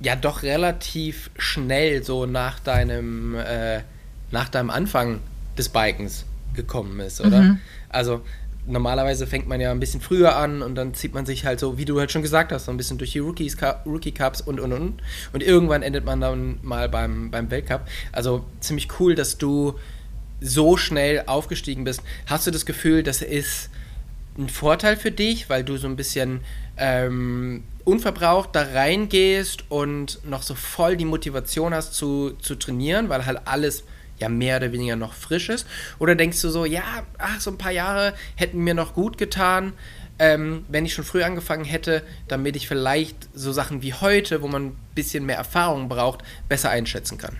ja 0.00 0.16
doch 0.16 0.42
relativ 0.42 1.30
schnell 1.38 2.02
so 2.02 2.26
nach 2.26 2.60
deinem, 2.60 3.34
äh, 3.34 3.80
nach 4.30 4.48
deinem 4.48 4.70
Anfang 4.70 5.20
des 5.56 5.68
Bikens 5.68 6.24
gekommen 6.54 7.00
ist, 7.00 7.20
oder? 7.20 7.40
Mhm. 7.40 7.60
Also 7.88 8.22
normalerweise 8.68 9.26
fängt 9.26 9.48
man 9.48 9.60
ja 9.60 9.70
ein 9.70 9.80
bisschen 9.80 10.00
früher 10.00 10.36
an 10.36 10.62
und 10.62 10.74
dann 10.74 10.94
zieht 10.94 11.14
man 11.14 11.26
sich 11.26 11.44
halt 11.44 11.58
so, 11.58 11.78
wie 11.78 11.84
du 11.84 11.98
halt 11.98 12.12
schon 12.12 12.22
gesagt 12.22 12.52
hast, 12.52 12.66
so 12.66 12.70
ein 12.70 12.76
bisschen 12.76 12.98
durch 12.98 13.12
die 13.12 13.18
Rookies, 13.18 13.56
Rookie 13.86 14.12
Cups 14.12 14.40
und 14.40 14.60
und 14.60 14.72
und. 14.72 15.02
Und 15.32 15.42
irgendwann 15.42 15.82
endet 15.82 16.04
man 16.04 16.20
dann 16.20 16.58
mal 16.62 16.88
beim, 16.88 17.30
beim 17.30 17.50
Weltcup. 17.50 17.86
Also 18.12 18.44
ziemlich 18.60 18.88
cool, 19.00 19.14
dass 19.14 19.38
du 19.38 19.74
so 20.40 20.76
schnell 20.76 21.24
aufgestiegen 21.26 21.84
bist. 21.84 22.02
Hast 22.26 22.46
du 22.46 22.50
das 22.50 22.66
Gefühl, 22.66 23.02
das 23.02 23.22
ist 23.22 23.70
ein 24.36 24.48
Vorteil 24.48 24.96
für 24.96 25.10
dich, 25.10 25.50
weil 25.50 25.64
du 25.64 25.76
so 25.76 25.88
ein 25.88 25.96
bisschen 25.96 26.40
ähm, 26.76 27.64
unverbraucht 27.84 28.54
da 28.54 28.62
reingehst 28.62 29.64
und 29.68 30.24
noch 30.24 30.42
so 30.42 30.54
voll 30.54 30.96
die 30.96 31.04
Motivation 31.04 31.74
hast 31.74 31.94
zu, 31.94 32.32
zu 32.40 32.54
trainieren, 32.54 33.08
weil 33.08 33.26
halt 33.26 33.40
alles 33.46 33.82
ja 34.18 34.28
mehr 34.28 34.58
oder 34.58 34.72
weniger 34.72 34.96
noch 34.96 35.14
frisch 35.14 35.48
ist? 35.48 35.66
Oder 35.98 36.14
denkst 36.14 36.40
du 36.42 36.50
so, 36.50 36.64
ja, 36.64 36.82
ach, 37.18 37.40
so 37.40 37.50
ein 37.50 37.58
paar 37.58 37.72
Jahre 37.72 38.14
hätten 38.36 38.62
mir 38.64 38.74
noch 38.74 38.94
gut 38.94 39.18
getan, 39.18 39.72
ähm, 40.18 40.64
wenn 40.68 40.84
ich 40.84 40.94
schon 40.94 41.04
früh 41.04 41.22
angefangen 41.22 41.64
hätte, 41.64 42.02
damit 42.26 42.56
ich 42.56 42.66
vielleicht 42.66 43.28
so 43.34 43.52
Sachen 43.52 43.82
wie 43.82 43.94
heute, 43.94 44.42
wo 44.42 44.48
man 44.48 44.66
ein 44.66 44.76
bisschen 44.94 45.26
mehr 45.26 45.36
Erfahrung 45.36 45.88
braucht, 45.88 46.22
besser 46.48 46.70
einschätzen 46.70 47.18
kann? 47.18 47.36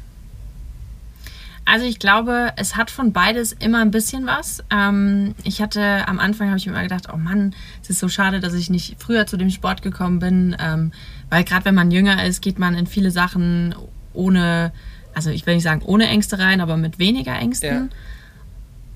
Also 1.71 1.85
ich 1.85 1.99
glaube, 1.99 2.53
es 2.57 2.77
hat 2.77 2.91
von 2.91 3.13
beides 3.13 3.53
immer 3.53 3.83
ein 3.83 3.91
bisschen 3.91 4.27
was. 4.27 4.65
Ähm, 4.71 5.35
ich 5.45 5.61
hatte 5.61 6.09
am 6.09 6.19
Anfang 6.19 6.49
habe 6.49 6.57
ich 6.57 6.65
mir 6.65 6.73
immer 6.73 6.83
gedacht, 6.83 7.09
oh 7.13 7.19
Mann, 7.19 7.55
es 7.83 7.91
ist 7.91 7.99
so 7.99 8.09
schade, 8.09 8.41
dass 8.41 8.55
ich 8.55 8.71
nicht 8.71 8.97
früher 8.99 9.27
zu 9.27 9.37
dem 9.37 9.51
Sport 9.51 9.83
gekommen 9.83 10.19
bin, 10.19 10.57
ähm, 10.59 10.93
weil 11.29 11.45
gerade 11.45 11.67
wenn 11.67 11.75
man 11.75 11.91
jünger 11.91 12.25
ist, 12.25 12.41
geht 12.41 12.59
man 12.59 12.75
in 12.75 12.87
viele 12.87 13.11
Sachen 13.11 13.75
ohne, 14.15 14.73
also 15.15 15.31
ich 15.31 15.47
will 15.47 15.55
nicht 15.55 15.65
sagen 15.65 15.83
ohne 15.85 16.07
Ängste 16.09 16.39
rein, 16.39 16.61
aber 16.61 16.77
mit 16.77 16.99
weniger 16.99 17.37
Ängsten. 17.37 17.91
Ja. 17.91 17.97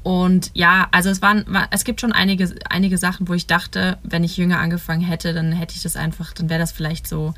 Und 0.02 0.50
ja, 0.54 0.88
also 0.90 1.10
es 1.10 1.22
waren, 1.22 1.44
es 1.70 1.84
gibt 1.84 2.00
schon 2.00 2.12
einige, 2.12 2.52
einige 2.68 2.98
Sachen, 2.98 3.28
wo 3.28 3.34
ich 3.34 3.46
dachte, 3.46 3.98
wenn 4.02 4.24
ich 4.24 4.36
jünger 4.36 4.58
angefangen 4.58 5.02
hätte, 5.02 5.32
dann 5.32 5.52
hätte 5.52 5.76
ich 5.76 5.82
das 5.82 5.96
einfach, 5.96 6.32
dann 6.32 6.50
wäre 6.50 6.58
das 6.58 6.72
vielleicht 6.72 7.06
so, 7.06 7.34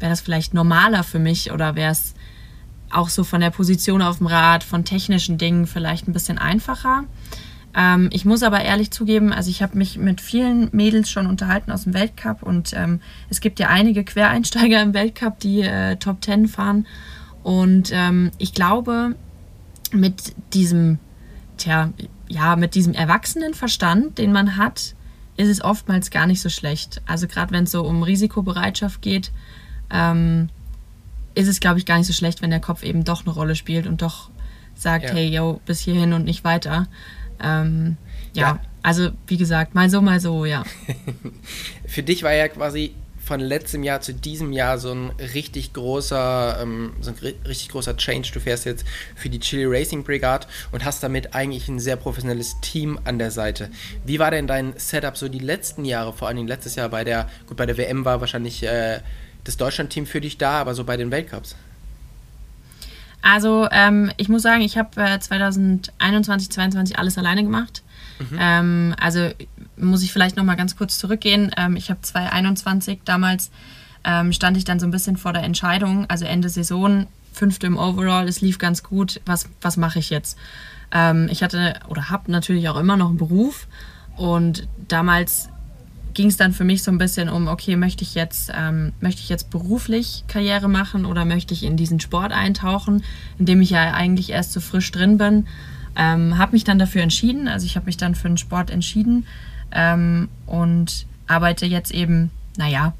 wäre 0.00 0.10
das 0.10 0.20
vielleicht 0.20 0.52
normaler 0.52 1.02
für 1.02 1.18
mich 1.18 1.50
oder 1.50 1.76
wäre 1.76 1.92
es 1.92 2.14
auch 2.90 3.08
so 3.08 3.24
von 3.24 3.40
der 3.40 3.50
Position 3.50 4.02
auf 4.02 4.18
dem 4.18 4.26
Rad, 4.26 4.64
von 4.64 4.84
technischen 4.84 5.38
Dingen 5.38 5.66
vielleicht 5.66 6.06
ein 6.06 6.12
bisschen 6.12 6.38
einfacher. 6.38 7.04
Ähm, 7.74 8.08
ich 8.12 8.24
muss 8.24 8.42
aber 8.42 8.60
ehrlich 8.60 8.90
zugeben, 8.90 9.32
also 9.32 9.50
ich 9.50 9.62
habe 9.62 9.76
mich 9.76 9.98
mit 9.98 10.20
vielen 10.20 10.68
Mädels 10.72 11.10
schon 11.10 11.26
unterhalten 11.26 11.72
aus 11.72 11.84
dem 11.84 11.94
Weltcup 11.94 12.42
und 12.42 12.72
ähm, 12.74 13.00
es 13.30 13.40
gibt 13.40 13.58
ja 13.58 13.68
einige 13.68 14.04
Quereinsteiger 14.04 14.80
im 14.82 14.94
Weltcup, 14.94 15.40
die 15.40 15.62
äh, 15.62 15.96
Top 15.96 16.20
Ten 16.20 16.48
fahren. 16.48 16.86
Und 17.44 17.90
ähm, 17.92 18.32
ich 18.38 18.54
glaube, 18.54 19.14
mit 19.92 20.34
diesem, 20.54 20.98
tja, 21.58 21.92
ja, 22.26 22.56
mit 22.56 22.74
diesem 22.74 22.94
Erwachsenenverstand, 22.94 24.18
den 24.18 24.32
man 24.32 24.56
hat, 24.56 24.94
ist 25.36 25.48
es 25.48 25.62
oftmals 25.62 26.10
gar 26.10 26.26
nicht 26.26 26.40
so 26.40 26.48
schlecht. 26.48 27.02
Also 27.06 27.28
gerade 27.28 27.52
wenn 27.52 27.64
es 27.64 27.70
so 27.70 27.84
um 27.84 28.02
Risikobereitschaft 28.02 29.02
geht, 29.02 29.30
ähm, 29.90 30.48
ist 31.34 31.48
es, 31.48 31.60
glaube 31.60 31.78
ich, 31.78 31.86
gar 31.86 31.98
nicht 31.98 32.06
so 32.06 32.14
schlecht, 32.14 32.40
wenn 32.40 32.50
der 32.50 32.60
Kopf 32.60 32.82
eben 32.82 33.04
doch 33.04 33.26
eine 33.26 33.34
Rolle 33.34 33.56
spielt 33.56 33.86
und 33.86 34.00
doch 34.00 34.30
sagt, 34.74 35.04
ja. 35.04 35.14
hey, 35.14 35.28
yo, 35.28 35.60
bis 35.66 35.80
hierhin 35.80 36.14
und 36.14 36.24
nicht 36.24 36.44
weiter. 36.44 36.86
Ähm, 37.42 37.98
ja, 38.32 38.42
ja, 38.42 38.60
also 38.82 39.10
wie 39.26 39.36
gesagt, 39.36 39.74
mal 39.74 39.90
so, 39.90 40.00
mal 40.00 40.18
so, 40.18 40.46
ja. 40.46 40.64
Für 41.86 42.02
dich 42.02 42.22
war 42.22 42.32
ja 42.32 42.48
quasi 42.48 42.94
von 43.24 43.40
letztem 43.40 43.82
Jahr 43.82 44.00
zu 44.00 44.12
diesem 44.12 44.52
Jahr 44.52 44.78
so 44.78 44.92
ein 44.92 45.10
richtig 45.32 45.72
großer, 45.72 46.58
ähm, 46.60 46.92
so 47.00 47.10
ein 47.10 47.16
richtig 47.46 47.70
großer 47.70 47.96
Change. 47.96 48.30
Du 48.32 48.40
fährst 48.40 48.66
jetzt 48.66 48.84
für 49.16 49.28
die 49.28 49.40
Chili 49.40 49.64
Racing 49.64 50.04
Brigade 50.04 50.46
und 50.72 50.84
hast 50.84 51.02
damit 51.02 51.34
eigentlich 51.34 51.68
ein 51.68 51.80
sehr 51.80 51.96
professionelles 51.96 52.60
Team 52.60 52.98
an 53.04 53.18
der 53.18 53.30
Seite. 53.30 53.70
Wie 54.04 54.18
war 54.18 54.30
denn 54.30 54.46
dein 54.46 54.74
Setup 54.76 55.16
so 55.16 55.28
die 55.28 55.38
letzten 55.38 55.84
Jahre, 55.84 56.12
vor 56.12 56.28
allem 56.28 56.46
letztes 56.46 56.74
Jahr 56.74 56.88
bei 56.88 57.04
der, 57.04 57.28
gut, 57.46 57.56
bei 57.56 57.66
der 57.66 57.78
WM 57.78 58.04
war 58.04 58.20
wahrscheinlich 58.20 58.62
äh, 58.62 59.00
das 59.44 59.56
Deutschland-Team 59.56 60.06
für 60.06 60.20
dich 60.20 60.38
da, 60.38 60.60
aber 60.60 60.74
so 60.74 60.84
bei 60.84 60.96
den 60.96 61.10
Weltcups? 61.10 61.56
Also 63.22 63.68
ähm, 63.70 64.12
ich 64.18 64.28
muss 64.28 64.42
sagen, 64.42 64.60
ich 64.60 64.76
habe 64.76 65.00
äh, 65.00 65.18
2021, 65.18 66.50
2022 66.50 66.98
alles 66.98 67.16
alleine 67.16 67.42
gemacht. 67.42 67.82
Mhm. 68.18 68.38
Ähm, 68.38 68.94
also 69.00 69.30
muss 69.76 70.02
ich 70.02 70.12
vielleicht 70.12 70.36
noch 70.36 70.44
mal 70.44 70.54
ganz 70.54 70.76
kurz 70.76 70.98
zurückgehen. 70.98 71.50
Ähm, 71.56 71.76
ich 71.76 71.90
habe 71.90 72.00
2021 72.00 73.00
damals 73.04 73.50
ähm, 74.04 74.32
stand 74.32 74.56
ich 74.56 74.64
dann 74.64 74.80
so 74.80 74.86
ein 74.86 74.90
bisschen 74.90 75.16
vor 75.16 75.32
der 75.32 75.42
Entscheidung, 75.42 76.08
also 76.08 76.24
Ende 76.24 76.48
Saison, 76.48 77.06
fünfte 77.32 77.66
im 77.66 77.76
Overall, 77.76 78.28
es 78.28 78.40
lief 78.40 78.58
ganz 78.58 78.82
gut. 78.82 79.20
Was 79.26 79.48
was 79.60 79.76
mache 79.76 79.98
ich 79.98 80.10
jetzt? 80.10 80.38
Ähm, 80.92 81.28
ich 81.30 81.42
hatte 81.42 81.74
oder 81.88 82.10
habe 82.10 82.30
natürlich 82.30 82.68
auch 82.68 82.76
immer 82.76 82.96
noch 82.96 83.08
einen 83.08 83.18
Beruf 83.18 83.66
und 84.16 84.68
damals 84.88 85.48
ging 86.14 86.28
es 86.28 86.36
dann 86.36 86.52
für 86.52 86.64
mich 86.64 86.82
so 86.82 86.90
ein 86.90 86.98
bisschen 86.98 87.28
um, 87.28 87.48
okay, 87.48 87.76
möchte 87.76 88.04
ich 88.04 88.14
jetzt, 88.14 88.50
ähm, 88.56 88.92
möchte 89.00 89.20
ich 89.20 89.28
jetzt 89.28 89.50
beruflich 89.50 90.24
Karriere 90.28 90.68
machen 90.68 91.04
oder 91.04 91.24
möchte 91.24 91.52
ich 91.52 91.64
in 91.64 91.76
diesen 91.76 92.00
Sport 92.00 92.32
eintauchen, 92.32 93.04
in 93.38 93.46
dem 93.46 93.60
ich 93.60 93.70
ja 93.70 93.92
eigentlich 93.92 94.30
erst 94.30 94.52
so 94.52 94.60
frisch 94.60 94.90
drin 94.92 95.18
bin. 95.18 95.46
Ähm, 95.96 96.38
habe 96.38 96.52
mich 96.52 96.64
dann 96.64 96.78
dafür 96.78 97.02
entschieden, 97.02 97.48
also 97.48 97.66
ich 97.66 97.76
habe 97.76 97.86
mich 97.86 97.96
dann 97.96 98.14
für 98.14 98.28
den 98.28 98.36
Sport 98.36 98.70
entschieden 98.70 99.26
ähm, 99.72 100.28
und 100.46 101.06
arbeite 101.26 101.66
jetzt 101.66 101.92
eben, 101.92 102.30
naja, 102.56 102.94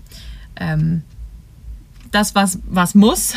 ähm, 0.56 1.02
das, 2.10 2.34
was, 2.34 2.60
was 2.66 2.94
muss, 2.94 3.34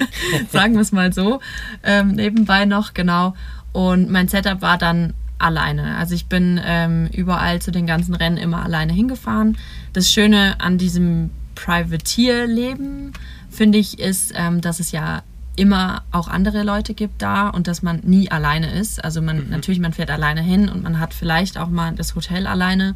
sagen 0.50 0.74
wir 0.74 0.80
es 0.80 0.92
mal 0.92 1.12
so, 1.12 1.40
ähm, 1.82 2.12
nebenbei 2.12 2.64
noch, 2.64 2.94
genau. 2.94 3.34
Und 3.72 4.10
mein 4.10 4.28
Setup 4.28 4.62
war 4.62 4.78
dann 4.78 5.14
alleine. 5.38 5.96
Also 5.96 6.14
ich 6.14 6.26
bin 6.26 6.60
ähm, 6.64 7.08
überall 7.12 7.60
zu 7.60 7.70
den 7.70 7.86
ganzen 7.86 8.14
Rennen 8.14 8.36
immer 8.36 8.64
alleine 8.64 8.92
hingefahren. 8.92 9.56
Das 9.92 10.12
Schöne 10.12 10.60
an 10.60 10.78
diesem 10.78 11.30
Privateer-Leben, 11.54 13.12
finde 13.50 13.78
ich, 13.78 13.98
ist, 13.98 14.32
ähm, 14.36 14.60
dass 14.60 14.80
es 14.80 14.92
ja 14.92 15.22
immer 15.60 16.04
auch 16.10 16.26
andere 16.26 16.62
Leute 16.62 16.94
gibt 16.94 17.20
da 17.20 17.50
und 17.50 17.68
dass 17.68 17.82
man 17.82 18.00
nie 18.00 18.30
alleine 18.30 18.72
ist. 18.72 19.04
Also 19.04 19.20
man 19.20 19.44
mhm. 19.44 19.50
natürlich, 19.50 19.78
man 19.78 19.92
fährt 19.92 20.10
alleine 20.10 20.40
hin 20.40 20.70
und 20.70 20.82
man 20.82 20.98
hat 20.98 21.12
vielleicht 21.12 21.58
auch 21.58 21.68
mal 21.68 21.94
das 21.94 22.14
Hotel 22.14 22.46
alleine, 22.46 22.94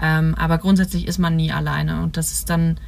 ähm, 0.00 0.34
aber 0.36 0.56
grundsätzlich 0.56 1.06
ist 1.06 1.18
man 1.18 1.36
nie 1.36 1.52
alleine 1.52 2.00
und 2.02 2.16
das 2.16 2.32
ist 2.32 2.48
dann 2.48 2.78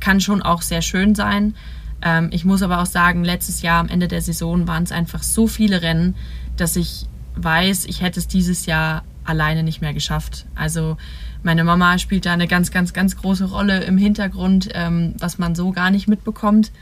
kann 0.00 0.20
schon 0.20 0.42
auch 0.42 0.62
sehr 0.62 0.80
schön 0.80 1.14
sein. 1.14 1.54
Ähm, 2.00 2.30
ich 2.32 2.46
muss 2.46 2.62
aber 2.62 2.80
auch 2.80 2.86
sagen, 2.86 3.24
letztes 3.24 3.60
Jahr 3.60 3.78
am 3.78 3.88
Ende 3.88 4.08
der 4.08 4.22
Saison 4.22 4.66
waren 4.66 4.82
es 4.84 4.90
einfach 4.90 5.22
so 5.22 5.46
viele 5.46 5.82
Rennen, 5.82 6.16
dass 6.56 6.76
ich 6.76 7.06
weiß, 7.36 7.84
ich 7.84 8.00
hätte 8.00 8.20
es 8.20 8.26
dieses 8.26 8.64
Jahr 8.64 9.04
alleine 9.24 9.62
nicht 9.62 9.82
mehr 9.82 9.92
geschafft. 9.92 10.46
Also 10.54 10.96
meine 11.42 11.62
Mama 11.62 11.98
spielt 11.98 12.24
da 12.24 12.32
eine 12.32 12.48
ganz, 12.48 12.70
ganz, 12.70 12.94
ganz 12.94 13.16
große 13.16 13.44
Rolle 13.44 13.84
im 13.84 13.98
Hintergrund, 13.98 14.70
ähm, 14.72 15.14
was 15.18 15.38
man 15.38 15.54
so 15.54 15.72
gar 15.72 15.90
nicht 15.90 16.08
mitbekommt. 16.08 16.72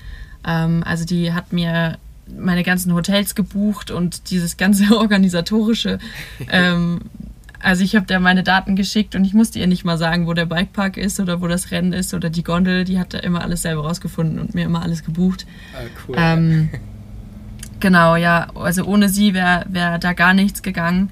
Ähm, 0.47 0.82
also 0.85 1.04
die 1.04 1.32
hat 1.32 1.52
mir 1.52 1.99
meine 2.38 2.62
ganzen 2.62 2.94
Hotels 2.94 3.35
gebucht 3.35 3.90
und 3.90 4.30
dieses 4.30 4.56
ganze 4.56 4.97
organisatorische. 4.99 5.99
Ähm, 6.50 7.00
also 7.59 7.85
ich 7.85 7.94
habe 7.94 8.06
da 8.06 8.20
meine 8.20 8.42
Daten 8.42 8.76
geschickt 8.76 9.14
und 9.14 9.25
ich 9.25 9.35
musste 9.35 9.59
ihr 9.59 9.66
nicht 9.66 9.85
mal 9.85 9.99
sagen, 9.99 10.26
wo 10.26 10.32
der 10.32 10.47
Bikepark 10.47 10.97
ist 10.97 11.20
oder 11.20 11.42
wo 11.42 11.47
das 11.47 11.70
Rennen 11.70 11.92
ist 11.92 12.14
oder 12.14 12.30
die 12.30 12.42
Gondel. 12.42 12.85
Die 12.85 12.99
hat 12.99 13.12
da 13.12 13.18
immer 13.18 13.42
alles 13.42 13.62
selber 13.62 13.82
rausgefunden 13.82 14.38
und 14.38 14.54
mir 14.54 14.64
immer 14.64 14.82
alles 14.82 15.04
gebucht. 15.04 15.47
Ah, 15.75 15.87
cool. 16.09 16.14
Ähm, 16.18 16.70
Genau, 17.80 18.14
ja. 18.14 18.49
Also 18.54 18.85
ohne 18.85 19.09
sie 19.09 19.35
wäre 19.35 19.64
wär 19.68 19.99
da 19.99 20.12
gar 20.12 20.35
nichts 20.35 20.62
gegangen. 20.62 21.11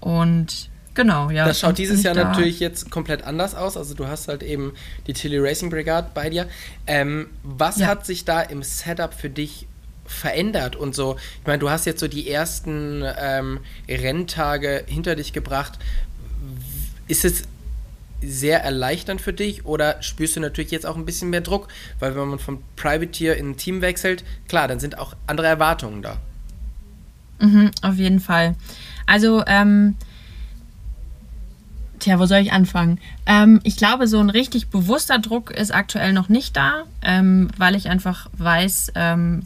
Und 0.00 0.68
genau, 0.94 1.30
ja. 1.30 1.46
Das 1.46 1.60
schaut 1.60 1.78
dieses 1.78 2.02
Jahr 2.02 2.14
da. 2.14 2.24
natürlich 2.24 2.60
jetzt 2.60 2.90
komplett 2.90 3.24
anders 3.24 3.54
aus. 3.54 3.76
Also 3.76 3.94
du 3.94 4.06
hast 4.06 4.28
halt 4.28 4.42
eben 4.42 4.72
die 5.06 5.12
Tilly 5.12 5.38
Racing 5.38 5.70
Brigade 5.70 6.08
bei 6.14 6.30
dir. 6.30 6.48
Ähm, 6.86 7.28
was 7.42 7.78
ja. 7.78 7.86
hat 7.86 8.06
sich 8.06 8.24
da 8.24 8.40
im 8.40 8.62
Setup 8.62 9.14
für 9.14 9.30
dich 9.30 9.66
verändert 10.04 10.76
und 10.76 10.94
so? 10.94 11.16
Ich 11.40 11.46
meine, 11.46 11.58
du 11.58 11.70
hast 11.70 11.86
jetzt 11.86 12.00
so 12.00 12.08
die 12.08 12.30
ersten 12.30 13.04
ähm, 13.18 13.60
Renntage 13.88 14.84
hinter 14.86 15.16
dich 15.16 15.32
gebracht. 15.32 15.78
Ist 17.08 17.24
es 17.24 17.44
sehr 18.22 18.62
erleichternd 18.62 19.20
für 19.20 19.32
dich 19.32 19.66
oder 19.66 20.00
spürst 20.02 20.36
du 20.36 20.40
natürlich 20.40 20.70
jetzt 20.70 20.86
auch 20.86 20.96
ein 20.96 21.04
bisschen 21.04 21.30
mehr 21.30 21.40
Druck? 21.40 21.68
Weil 21.98 22.14
wenn 22.14 22.28
man 22.28 22.38
vom 22.38 22.62
Privateer 22.76 23.36
in 23.36 23.50
ein 23.50 23.56
Team 23.56 23.82
wechselt, 23.82 24.24
klar, 24.48 24.68
dann 24.68 24.80
sind 24.80 24.98
auch 24.98 25.14
andere 25.26 25.48
Erwartungen 25.48 26.02
da. 26.02 26.18
Mhm, 27.40 27.72
auf 27.82 27.96
jeden 27.96 28.20
Fall. 28.20 28.54
Also, 29.06 29.42
ähm, 29.46 29.96
tja, 32.02 32.18
wo 32.18 32.26
soll 32.26 32.40
ich 32.40 32.52
anfangen? 32.52 32.98
Ähm, 33.26 33.60
ich 33.64 33.76
glaube, 33.76 34.06
so 34.06 34.18
ein 34.18 34.30
richtig 34.30 34.68
bewusster 34.68 35.18
Druck 35.18 35.50
ist 35.50 35.72
aktuell 35.72 36.12
noch 36.12 36.28
nicht 36.28 36.56
da, 36.56 36.84
ähm, 37.02 37.48
weil 37.56 37.74
ich 37.74 37.88
einfach 37.88 38.28
weiß, 38.36 38.92
ähm, 38.94 39.42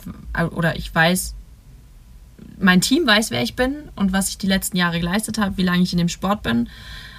oder 0.53 0.77
ich 0.77 0.93
weiß, 0.93 1.35
mein 2.59 2.81
Team 2.81 3.07
weiß, 3.07 3.31
wer 3.31 3.43
ich 3.43 3.55
bin 3.55 3.75
und 3.95 4.13
was 4.13 4.31
ich 4.31 4.39
die 4.39 4.47
letzten 4.47 4.77
Jahre 4.77 4.99
geleistet 4.99 5.39
habe, 5.39 5.57
wie 5.57 5.63
lange 5.63 5.83
ich 5.83 5.93
in 5.93 5.99
dem 5.99 6.09
Sport 6.09 6.43
bin. 6.43 6.69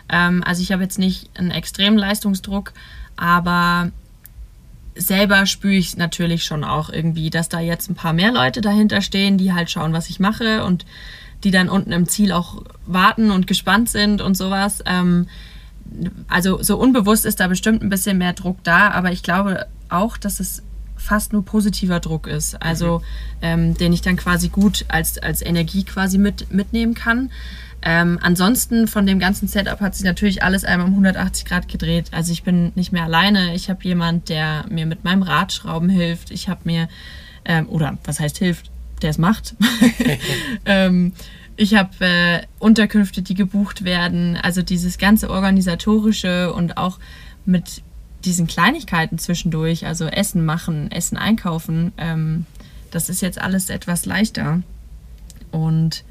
Ähm, 0.10 0.44
also 0.44 0.62
ich 0.62 0.72
habe 0.72 0.84
jetzt 0.84 1.00
nicht 1.00 1.29
einen 1.38 1.51
extremen 1.51 1.98
Leistungsdruck, 1.98 2.74
aber 3.15 3.91
selber 4.98 5.46
spüre 5.46 5.74
ich 5.74 5.98
natürlich 5.98 6.44
schon 6.44 6.63
auch 6.63 6.89
irgendwie, 6.89 7.30
dass 7.30 7.50
da 7.50 7.60
jetzt 7.60 7.89
ein 7.89 7.96
paar 7.96 8.13
mehr 8.13 8.32
Leute 8.32 8.62
dahinter 8.62 9.01
stehen, 9.01 9.38
die 9.38 9.54
halt 9.54 9.70
schauen, 9.70 9.94
was 9.94 10.10
ich 10.10 10.20
mache 10.20 10.63
und 10.63 10.86
die 11.44 11.51
dann 11.51 11.70
unten 11.70 11.92
im 11.92 12.08
Ziel 12.08 12.32
auch 12.32 12.63
warten 12.86 13.32
und 13.32 13.48
gespannt 13.48 13.89
sind 13.89 14.22
und 14.22 14.36
sowas. 14.36 14.84
Ähm, 14.86 15.27
also 16.27 16.62
so 16.62 16.77
unbewusst 16.77 17.25
ist 17.25 17.39
da 17.39 17.48
bestimmt 17.48 17.82
ein 17.82 17.89
bisschen 17.89 18.18
mehr 18.18 18.34
Druck 18.34 18.63
da, 18.63 18.92
aber 18.92 19.12
ich 19.12 19.24
glaube 19.24 19.68
auch, 19.89 20.18
dass 20.18 20.39
es 20.39 20.63
fast 20.98 21.32
nur 21.32 21.46
positiver 21.46 22.00
Druck 22.00 22.27
ist, 22.27 22.62
also 22.62 23.00
mhm. 23.00 23.04
ähm, 23.42 23.77
den 23.77 23.94
ich 23.94 24.01
dann 24.01 24.18
quasi 24.18 24.50
gut 24.50 24.86
als, 24.88 25.18
als 25.20 25.42
Energie 25.42 25.84
quasi 25.84 26.18
mit, 26.18 26.51
mitnehmen 26.51 26.96
kann. 26.96 27.32
Ähm, 27.84 28.20
ansonsten 28.22 28.88
von 28.88 29.06
dem 29.06 29.20
ganzen 29.20 29.48
Setup 29.48 29.80
hat 29.80 29.96
sich 29.96 30.04
natürlich 30.04 30.44
alles 30.44 30.66
einmal 30.66 30.88
um 30.88 30.94
180 30.94 31.46
Grad 31.46 31.68
gedreht. 31.68 32.08
Also 32.12 32.32
ich 32.32 32.44
bin 32.44 32.72
nicht 32.76 32.92
mehr 32.92 33.04
alleine. 33.04 33.54
Ich 33.54 33.70
habe 33.70 33.84
jemand, 33.84 34.30
der 34.30 34.66
mir 34.70 34.86
mit 34.86 35.04
meinem 35.04 35.22
Radschrauben 35.22 35.90
hilft. 35.90 36.32
Ich 36.32 36.50
habe 36.50 36.62
mir, 36.64 36.90
ähm, 37.46 37.70
oder 37.70 37.98
was 38.04 38.20
heißt 38.20 38.38
hilft, 38.38 38.72
der 39.02 39.12
es 39.12 39.18
macht. 39.18 39.56
ähm, 40.66 41.14
ich 41.56 41.76
habe 41.76 42.06
äh, 42.06 42.42
Unterkünfte, 42.60 43.22
die 43.22 43.36
gebucht 43.36 43.84
werden. 43.84 44.38
Also 44.38 44.62
dieses 44.62 44.98
ganze 44.98 45.30
organisatorische 45.30 46.54
und 46.54 46.78
auch 46.78 47.00
mit 47.46 47.84
diesen 48.26 48.48
Kleinigkeiten 48.48 49.18
zwischendurch, 49.18 49.86
also 49.86 50.06
Essen 50.06 50.46
machen, 50.46 50.92
Essen 50.92 51.18
einkaufen, 51.18 51.94
ähm, 51.98 52.46
das 52.92 53.10
ist 53.10 53.22
jetzt 53.22 53.40
alles 53.40 53.70
etwas 53.70 54.06
leichter. 54.06 54.62
Und 55.52 56.04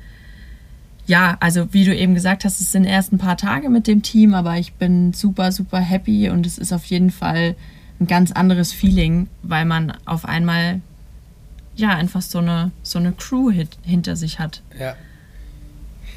ja, 1.06 1.36
also 1.40 1.72
wie 1.72 1.84
du 1.84 1.94
eben 1.94 2.14
gesagt 2.14 2.44
hast, 2.44 2.60
es 2.60 2.72
sind 2.72 2.84
erst 2.84 3.12
ein 3.12 3.18
paar 3.18 3.36
Tage 3.36 3.70
mit 3.70 3.86
dem 3.86 4.02
Team, 4.02 4.34
aber 4.34 4.58
ich 4.58 4.72
bin 4.74 5.12
super, 5.12 5.52
super 5.52 5.78
happy 5.78 6.30
und 6.30 6.46
es 6.46 6.58
ist 6.58 6.72
auf 6.72 6.84
jeden 6.86 7.10
Fall 7.10 7.54
ein 8.00 8.06
ganz 8.06 8.32
anderes 8.32 8.72
Feeling, 8.72 9.28
weil 9.42 9.64
man 9.64 9.92
auf 10.04 10.24
einmal 10.24 10.80
ja 11.76 11.90
einfach 11.90 12.22
so 12.22 12.38
eine, 12.38 12.72
so 12.82 12.98
eine 12.98 13.12
Crew 13.12 13.52
hinter 13.82 14.16
sich 14.16 14.38
hat. 14.38 14.62
Ja. 14.78 14.96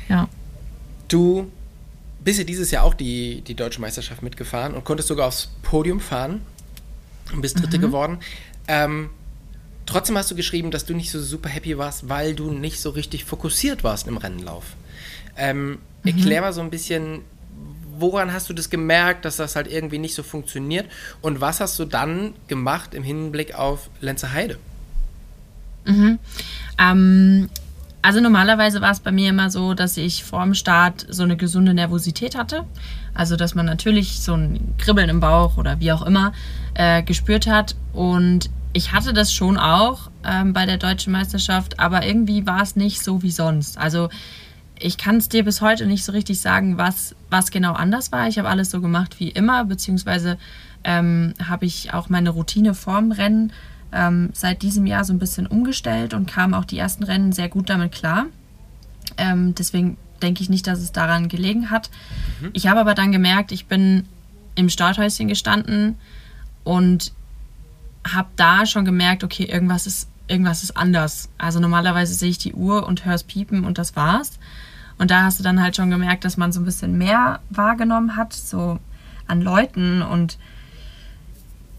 Ja. 0.08 0.28
Du 1.08 1.52
bist 2.24 2.40
ja 2.40 2.46
dieses 2.46 2.72
Jahr 2.72 2.84
auch 2.84 2.94
die, 2.94 3.42
die 3.42 3.56
deutsche 3.56 3.82
Meisterschaft 3.82 4.24
mitgefahren 4.24 4.74
und 4.74 4.84
konntest 4.86 5.08
sogar 5.08 5.28
aufs 5.28 5.50
Podium 5.62 6.00
fahren 6.00 6.42
und 7.32 7.42
bist 7.42 7.60
Dritte 7.60 7.78
mhm. 7.78 7.82
geworden. 7.82 8.18
Ähm, 8.68 9.10
trotzdem 9.90 10.18
hast 10.18 10.32
du 10.32 10.36
geschrieben, 10.36 10.72
dass 10.72 10.86
du 10.86 10.94
nicht 10.94 11.12
so 11.12 11.22
super 11.22 11.50
happy 11.50 11.78
warst, 11.78 12.10
weil 12.10 12.36
du 12.36 12.52
nicht 12.52 12.80
so 12.80 12.92
richtig 12.92 13.26
fokussiert 13.26 13.84
warst 13.84 14.08
im 14.08 14.18
Rennenlauf. 14.18 14.66
Ähm, 15.36 15.72
mhm. 15.72 15.78
Erklär 16.06 16.42
mal 16.42 16.54
so 16.54 16.62
ein 16.62 16.70
bisschen, 16.70 17.22
woran 17.98 18.32
hast 18.32 18.50
du 18.50 18.54
das 18.54 18.70
gemerkt, 18.70 19.26
dass 19.26 19.38
das 19.38 19.56
halt 19.56 19.68
irgendwie 19.68 19.98
nicht 19.98 20.16
so 20.16 20.24
funktioniert 20.24 20.86
und 21.22 21.42
was 21.42 21.60
hast 21.60 21.78
du 21.80 21.86
dann 21.86 22.34
gemacht 22.48 22.94
im 22.94 23.04
Hinblick 23.04 23.56
auf 23.56 23.90
Lenzerheide? 24.00 24.58
Mhm. 25.86 26.20
Ähm, 26.78 27.50
also 28.02 28.22
normalerweise 28.22 28.82
war 28.82 28.92
es 28.92 29.00
bei 29.00 29.12
mir 29.12 29.30
immer 29.30 29.50
so, 29.50 29.74
dass 29.74 29.98
ich 29.98 30.24
vor 30.24 30.44
dem 30.44 30.54
Start 30.54 31.06
so 31.10 31.24
eine 31.24 31.36
gesunde 31.36 31.74
Nervosität 31.74 32.36
hatte. 32.36 32.66
Also 33.14 33.36
dass 33.36 33.56
man 33.56 33.66
natürlich 33.66 34.22
so 34.22 34.36
ein 34.36 34.76
Kribbeln 34.78 35.10
im 35.10 35.20
Bauch 35.20 35.58
oder 35.58 35.80
wie 35.80 35.92
auch 35.92 36.04
immer 36.04 36.32
äh, 36.76 37.04
gespürt 37.04 37.48
hat. 37.48 37.76
Und 37.92 38.50
ich 38.74 38.92
hatte 38.92 39.14
das 39.14 39.34
schon 39.34 39.58
auch 39.58 40.12
ähm, 40.24 40.54
bei 40.54 40.66
der 40.66 40.78
deutschen 40.78 41.14
Meisterschaft, 41.14 41.80
aber 41.80 42.06
irgendwie 42.06 42.46
war 42.46 42.62
es 42.62 42.76
nicht 42.76 43.04
so 43.04 43.24
wie 43.24 43.32
sonst. 43.32 43.78
Also 43.78 44.10
ich 44.80 44.98
kann 44.98 45.18
es 45.18 45.28
dir 45.28 45.44
bis 45.44 45.62
heute 45.62 45.86
nicht 45.86 46.04
so 46.06 46.12
richtig 46.12 46.40
sagen, 46.40 46.78
was, 46.78 47.16
was 47.30 47.52
genau 47.52 47.74
anders 47.74 48.12
war. 48.12 48.28
Ich 48.28 48.38
habe 48.38 48.48
alles 48.48 48.72
so 48.72 48.80
gemacht 48.80 49.20
wie 49.20 49.30
immer, 49.30 49.66
beziehungsweise 49.66 50.38
ähm, 50.84 51.34
habe 51.46 51.66
ich 51.66 51.94
auch 51.94 52.10
meine 52.10 52.30
Routine 52.30 52.74
vorm 52.74 53.12
Rennen 53.12 53.52
ähm, 53.92 54.30
seit 54.34 54.62
diesem 54.62 54.86
Jahr 54.86 55.04
so 55.04 55.14
ein 55.14 55.20
bisschen 55.20 55.48
umgestellt 55.48 56.14
und 56.14 56.28
kam 56.28 56.54
auch 56.54 56.66
die 56.66 56.78
ersten 56.78 57.04
Rennen 57.04 57.34
sehr 57.34 57.50
gut 57.50 57.70
damit 57.70 57.92
klar. 57.92 58.28
Ähm, 59.18 59.56
deswegen 59.56 59.98
denke 60.22 60.44
ich 60.44 60.50
nicht, 60.50 60.68
dass 60.68 60.80
es 60.80 60.92
daran 60.92 61.28
gelegen 61.28 61.72
hat. 61.72 61.90
Mhm. 62.42 62.52
Ich 62.54 62.68
habe 62.68 62.80
aber 62.80 62.94
dann 62.94 63.12
gemerkt, 63.12 63.52
ich 63.52 63.66
bin 63.66 64.06
im 64.56 64.70
Starthäuschen 64.70 65.28
gestanden 65.28 65.96
und 66.64 67.14
habe 68.14 68.30
da 68.36 68.66
schon 68.66 68.86
gemerkt, 68.86 69.24
okay, 69.24 69.44
irgendwas 69.44 69.88
ist, 69.88 70.10
irgendwas 70.28 70.64
ist 70.64 70.78
anders. 70.78 71.30
Also 71.38 71.60
normalerweise 71.60 72.14
sehe 72.14 72.30
ich 72.30 72.38
die 72.38 72.54
Uhr 72.54 72.86
und 72.86 73.06
höre 73.06 73.16
es 73.16 73.24
piepen 73.24 73.66
und 73.66 73.78
das 73.78 73.96
war's. 73.96 74.40
Und 74.98 75.12
da 75.12 75.24
hast 75.24 75.40
du 75.40 75.44
dann 75.44 75.62
halt 75.62 75.76
schon 75.76 75.90
gemerkt, 75.90 76.26
dass 76.26 76.38
man 76.38 76.52
so 76.52 76.60
ein 76.60 76.66
bisschen 76.66 76.98
mehr 76.98 77.40
wahrgenommen 77.50 78.16
hat, 78.18 78.34
so 78.34 78.80
an 79.28 79.42
Leuten 79.42 80.02
und 80.02 80.38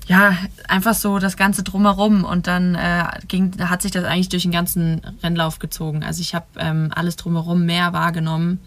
ja, 0.06 0.37
einfach 0.66 0.94
so 0.94 1.20
das 1.20 1.37
Ganze 1.37 1.62
drumherum 1.62 2.25
und 2.25 2.49
dann 2.49 2.75
äh, 2.75 3.04
ging, 3.28 3.52
hat 3.60 3.82
sich 3.82 3.92
das 3.92 4.04
eigentlich 4.04 4.28
durch 4.28 4.42
den 4.42 4.50
ganzen 4.50 5.02
Rennlauf 5.22 5.60
gezogen. 5.60 6.02
Also 6.02 6.20
ich 6.20 6.34
habe 6.34 6.46
ähm, 6.58 6.90
alles 6.92 7.14
drumherum 7.14 7.64
mehr 7.64 7.92
wahrgenommen 7.92 8.58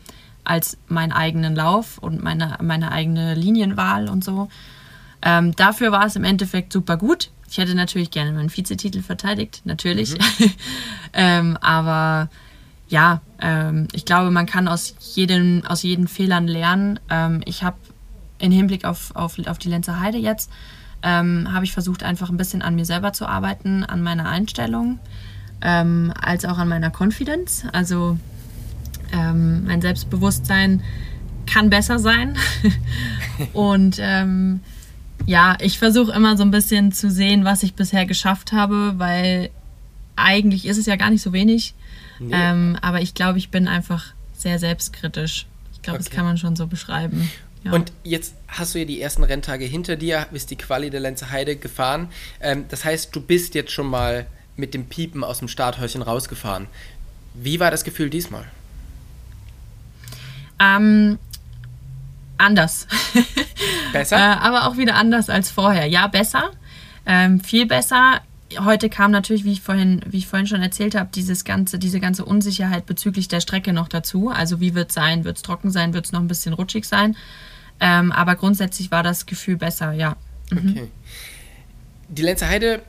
als 0.46 0.78
meinen 0.88 1.12
eigenen 1.12 1.56
Lauf 1.56 1.98
und 1.98 2.24
meine, 2.24 2.58
meine 2.62 2.92
eigene 2.92 3.34
Linienwahl 3.34 4.08
und 4.08 4.24
so. 4.24 4.50
Ähm, 5.22 5.56
dafür 5.56 5.92
war 5.92 6.06
es 6.06 6.16
im 6.16 6.24
Endeffekt 6.24 6.72
super 6.72 6.96
gut. 6.96 7.32
Ich 7.54 7.60
hätte 7.60 7.76
natürlich 7.76 8.10
gerne 8.10 8.32
meinen 8.32 8.50
Vizetitel 8.50 9.04
verteidigt, 9.04 9.62
natürlich. 9.64 10.18
Mhm. 10.18 10.52
ähm, 11.14 11.58
aber 11.62 12.28
ja, 12.88 13.22
ähm, 13.40 13.88
ich 13.94 14.06
glaube, 14.06 14.32
man 14.32 14.48
kann 14.48 14.68
aus 14.68 14.96
jedem, 15.14 15.64
aus 15.64 15.84
jeden 15.84 16.08
Fehlern 16.08 16.48
lernen. 16.48 17.00
Ähm, 17.12 17.44
ich 17.46 17.62
habe 17.62 17.78
im 18.40 18.52
Hinblick 18.52 18.86
auf, 18.86 19.16
auf, 19.16 19.38
auf 19.46 19.60
die 19.60 19.70
Lenzer 19.70 20.00
Heide 20.00 20.18
jetzt 20.18 20.50
ähm, 21.04 21.54
habe 21.54 21.64
ich 21.64 21.74
versucht, 21.74 22.02
einfach 22.02 22.32
ein 22.32 22.38
bisschen 22.38 22.64
an 22.64 22.74
mir 22.74 22.86
selber 22.86 23.14
zu 23.14 23.28
arbeiten, 23.28 23.84
an 23.84 24.02
meiner 24.02 24.28
Einstellung, 24.28 24.98
ähm, 25.62 26.12
als 26.20 26.46
auch 26.46 26.58
an 26.58 26.70
meiner 26.70 26.92
Confidence. 26.92 27.66
Also 27.72 28.18
ähm, 29.12 29.66
mein 29.66 29.80
Selbstbewusstsein 29.80 30.82
kann 31.46 31.70
besser 31.70 32.00
sein. 32.00 32.36
Und 33.54 33.98
ähm, 34.00 34.62
ja, 35.26 35.58
ich 35.62 35.80
versuche 35.80 36.12
immer 36.12 36.38
so 36.38 36.44
ein 36.44 36.52
bisschen 36.52 36.92
zu 36.92 37.10
sehen, 37.10 37.46
was 37.46 37.64
ich 37.64 37.74
bisher 37.74 38.06
geschafft 38.06 38.52
habe, 38.52 38.94
weil 38.98 39.50
eigentlich 40.16 40.66
ist 40.66 40.78
es 40.78 40.86
ja 40.86 40.96
gar 40.96 41.10
nicht 41.10 41.22
so 41.22 41.34
wenig. 41.34 41.74
Nee. 42.20 42.34
Ähm, 42.34 42.78
aber 42.82 43.02
ich 43.02 43.14
glaube, 43.14 43.38
ich 43.38 43.50
bin 43.50 43.68
einfach 43.68 44.14
sehr 44.38 44.60
selbstkritisch. 44.60 45.46
Ich 45.74 45.82
glaube, 45.82 46.00
okay. 46.00 46.10
das 46.10 46.16
kann 46.16 46.26
man 46.26 46.38
schon 46.38 46.56
so 46.56 46.68
beschreiben. 46.68 47.30
Und 47.72 47.94
jetzt 48.04 48.36
hast 48.48 48.76
du 48.76 48.80
ja 48.80 48.86
die 48.86 49.02
ersten 49.02 49.24
Renntage 49.24 49.66
hinter 49.66 49.96
dir, 49.96 50.28
bist 50.32 50.52
die 50.52 50.58
Quali 50.58 50.90
der 50.90 51.00
Lenzer 51.00 51.32
Heide 51.32 51.56
gefahren. 51.56 52.10
Ähm, 52.42 52.66
das 52.70 52.84
heißt, 52.84 53.16
du 53.16 53.22
bist 53.22 53.56
jetzt 53.56 53.72
schon 53.72 53.88
mal 53.88 54.26
mit 54.58 54.74
dem 54.74 54.86
Piepen 54.86 55.24
aus 55.24 55.40
dem 55.40 55.48
Starthäuschen 55.48 56.02
rausgefahren. 56.02 56.68
Wie 57.34 57.60
war 57.60 57.72
das 57.72 57.84
Gefühl 57.84 58.10
diesmal? 58.10 58.46
Ähm, 60.60 61.18
anders. 62.44 62.88
Besser? 63.94 64.18
äh, 64.18 64.20
aber 64.20 64.68
auch 64.68 64.78
wieder 64.78 64.96
anders 64.96 65.30
als 65.30 65.50
vorher. 65.52 65.86
Ja, 65.86 66.08
besser. 66.08 66.52
Ähm, 67.06 67.40
viel 67.40 67.66
besser. 67.66 68.22
Heute 68.60 68.90
kam 68.90 69.12
natürlich, 69.12 69.46
wie 69.46 69.54
ich 69.54 69.62
vorhin, 69.62 70.02
wie 70.06 70.18
ich 70.18 70.28
vorhin 70.28 70.48
schon 70.48 70.62
erzählt 70.62 70.96
habe, 70.96 71.10
dieses 71.14 71.44
ganze, 71.44 71.80
diese 71.80 72.00
ganze 72.00 72.26
Unsicherheit 72.26 72.86
bezüglich 72.86 73.28
der 73.28 73.40
Strecke 73.40 73.74
noch 73.74 73.88
dazu. 73.88 74.30
Also 74.30 74.60
wie 74.60 74.76
wird 74.76 74.90
es 74.90 74.96
sein? 74.96 75.24
Wird 75.24 75.38
es 75.38 75.44
trocken 75.44 75.72
sein? 75.72 75.94
Wird 75.94 76.06
es 76.06 76.12
noch 76.12 76.20
ein 76.20 76.28
bisschen 76.28 76.54
rutschig 76.54 76.86
sein? 76.86 77.16
Ähm, 77.80 78.12
aber 78.12 78.36
grundsätzlich 78.36 78.92
war 78.92 79.04
das 79.04 79.26
Gefühl 79.26 79.58
besser, 79.58 79.92
ja. 79.94 80.16
Mhm. 80.52 80.70
Okay. 80.70 80.92
Die 82.10 82.22
Lenzer 82.22 82.48
Heide 82.48 82.82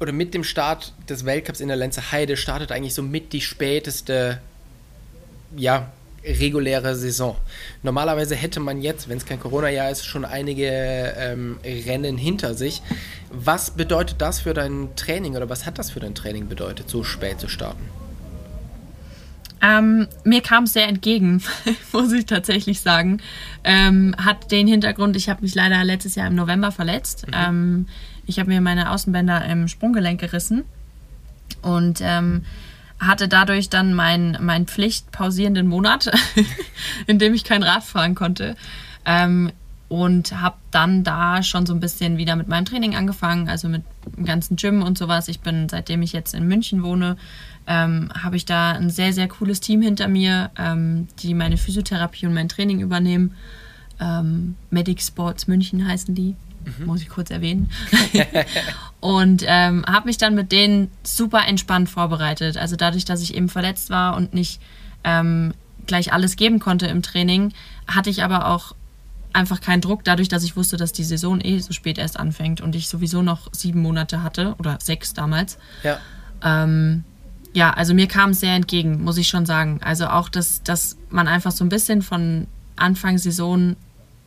oder 0.00 0.12
mit 0.12 0.32
dem 0.32 0.44
Start 0.44 0.92
des 1.08 1.24
Weltcups 1.24 1.60
in 1.60 1.68
der 1.68 1.76
Lenzer 1.76 2.12
Heide 2.12 2.36
startet 2.36 2.72
eigentlich 2.72 2.94
so 2.94 3.02
mit 3.02 3.32
die 3.32 3.40
späteste, 3.40 4.40
ja, 5.56 5.90
reguläre 6.24 6.94
Saison. 6.96 7.36
Normalerweise 7.82 8.34
hätte 8.34 8.60
man 8.60 8.80
jetzt, 8.80 9.08
wenn 9.08 9.18
es 9.18 9.26
kein 9.26 9.40
Corona-Jahr 9.40 9.90
ist, 9.90 10.06
schon 10.06 10.24
einige 10.24 10.66
ähm, 11.16 11.58
Rennen 11.64 12.16
hinter 12.16 12.54
sich. 12.54 12.82
Was 13.30 13.70
bedeutet 13.70 14.20
das 14.20 14.40
für 14.40 14.54
dein 14.54 14.88
Training 14.96 15.36
oder 15.36 15.48
was 15.48 15.66
hat 15.66 15.78
das 15.78 15.90
für 15.90 16.00
dein 16.00 16.14
Training 16.14 16.48
bedeutet, 16.48 16.88
so 16.90 17.04
spät 17.04 17.40
zu 17.40 17.48
starten? 17.48 17.84
Ähm, 19.60 20.06
mir 20.24 20.40
kam 20.40 20.64
es 20.64 20.72
sehr 20.72 20.86
entgegen, 20.86 21.42
muss 21.92 22.12
ich 22.12 22.26
tatsächlich 22.26 22.80
sagen. 22.80 23.20
Ähm, 23.64 24.14
hat 24.16 24.52
den 24.52 24.68
Hintergrund, 24.68 25.16
ich 25.16 25.28
habe 25.28 25.42
mich 25.42 25.54
leider 25.54 25.82
letztes 25.84 26.14
Jahr 26.14 26.28
im 26.28 26.34
November 26.34 26.70
verletzt. 26.70 27.26
Mhm. 27.26 27.34
Ähm, 27.34 27.86
ich 28.26 28.38
habe 28.38 28.50
mir 28.50 28.60
meine 28.60 28.90
Außenbänder 28.90 29.44
im 29.46 29.68
Sprunggelenk 29.68 30.20
gerissen 30.20 30.64
und 31.62 32.00
ähm, 32.02 32.44
hatte 33.00 33.28
dadurch 33.28 33.68
dann 33.68 33.94
meinen 33.94 34.36
mein 34.40 34.66
pflichtpausierenden 34.66 35.68
Monat, 35.68 36.10
in 37.06 37.18
dem 37.18 37.34
ich 37.34 37.44
kein 37.44 37.62
Rad 37.62 37.84
fahren 37.84 38.14
konnte. 38.14 38.56
Ähm, 39.04 39.52
und 39.88 40.38
habe 40.38 40.56
dann 40.70 41.02
da 41.02 41.42
schon 41.42 41.64
so 41.64 41.72
ein 41.72 41.80
bisschen 41.80 42.18
wieder 42.18 42.36
mit 42.36 42.46
meinem 42.46 42.66
Training 42.66 42.94
angefangen, 42.94 43.48
also 43.48 43.68
mit 43.68 43.82
dem 44.16 44.26
ganzen 44.26 44.56
Gym 44.56 44.82
und 44.82 44.98
sowas. 44.98 45.28
Ich 45.28 45.40
bin, 45.40 45.68
seitdem 45.68 46.02
ich 46.02 46.12
jetzt 46.12 46.34
in 46.34 46.46
München 46.46 46.82
wohne, 46.82 47.16
ähm, 47.66 48.10
habe 48.12 48.36
ich 48.36 48.44
da 48.44 48.72
ein 48.72 48.90
sehr, 48.90 49.14
sehr 49.14 49.28
cooles 49.28 49.60
Team 49.60 49.80
hinter 49.80 50.06
mir, 50.08 50.50
ähm, 50.58 51.08
die 51.20 51.32
meine 51.32 51.56
Physiotherapie 51.56 52.26
und 52.26 52.34
mein 52.34 52.50
Training 52.50 52.80
übernehmen. 52.80 53.34
Ähm, 53.98 54.56
Medic 54.70 55.00
Sports 55.00 55.46
München 55.46 55.86
heißen 55.88 56.14
die, 56.14 56.36
mhm. 56.78 56.86
muss 56.86 57.00
ich 57.00 57.08
kurz 57.08 57.30
erwähnen. 57.30 57.70
und 59.00 59.44
ähm, 59.46 59.84
habe 59.86 60.06
mich 60.06 60.18
dann 60.18 60.34
mit 60.34 60.50
denen 60.52 60.90
super 61.02 61.46
entspannt 61.46 61.88
vorbereitet. 61.88 62.56
Also 62.56 62.76
dadurch, 62.76 63.04
dass 63.04 63.22
ich 63.22 63.34
eben 63.34 63.48
verletzt 63.48 63.90
war 63.90 64.16
und 64.16 64.34
nicht 64.34 64.60
ähm, 65.04 65.54
gleich 65.86 66.12
alles 66.12 66.36
geben 66.36 66.58
konnte 66.58 66.86
im 66.86 67.02
Training, 67.02 67.52
hatte 67.86 68.10
ich 68.10 68.22
aber 68.22 68.48
auch 68.48 68.74
einfach 69.32 69.60
keinen 69.60 69.80
Druck, 69.80 70.04
dadurch, 70.04 70.28
dass 70.28 70.42
ich 70.42 70.56
wusste, 70.56 70.76
dass 70.76 70.92
die 70.92 71.04
Saison 71.04 71.40
eh 71.40 71.58
so 71.60 71.72
spät 71.72 71.98
erst 71.98 72.18
anfängt 72.18 72.60
und 72.60 72.74
ich 72.74 72.88
sowieso 72.88 73.22
noch 73.22 73.48
sieben 73.52 73.80
Monate 73.80 74.22
hatte 74.22 74.54
oder 74.58 74.78
sechs 74.82 75.14
damals. 75.14 75.58
Ja. 75.82 75.98
Ähm, 76.42 77.04
ja, 77.52 77.70
also 77.70 77.94
mir 77.94 78.08
kam 78.08 78.30
es 78.30 78.40
sehr 78.40 78.54
entgegen, 78.54 79.02
muss 79.02 79.16
ich 79.16 79.28
schon 79.28 79.46
sagen. 79.46 79.80
Also 79.82 80.06
auch, 80.08 80.28
dass, 80.28 80.62
dass 80.62 80.96
man 81.10 81.28
einfach 81.28 81.52
so 81.52 81.64
ein 81.64 81.68
bisschen 81.68 82.02
von 82.02 82.46
Anfang 82.76 83.18
Saison 83.18 83.76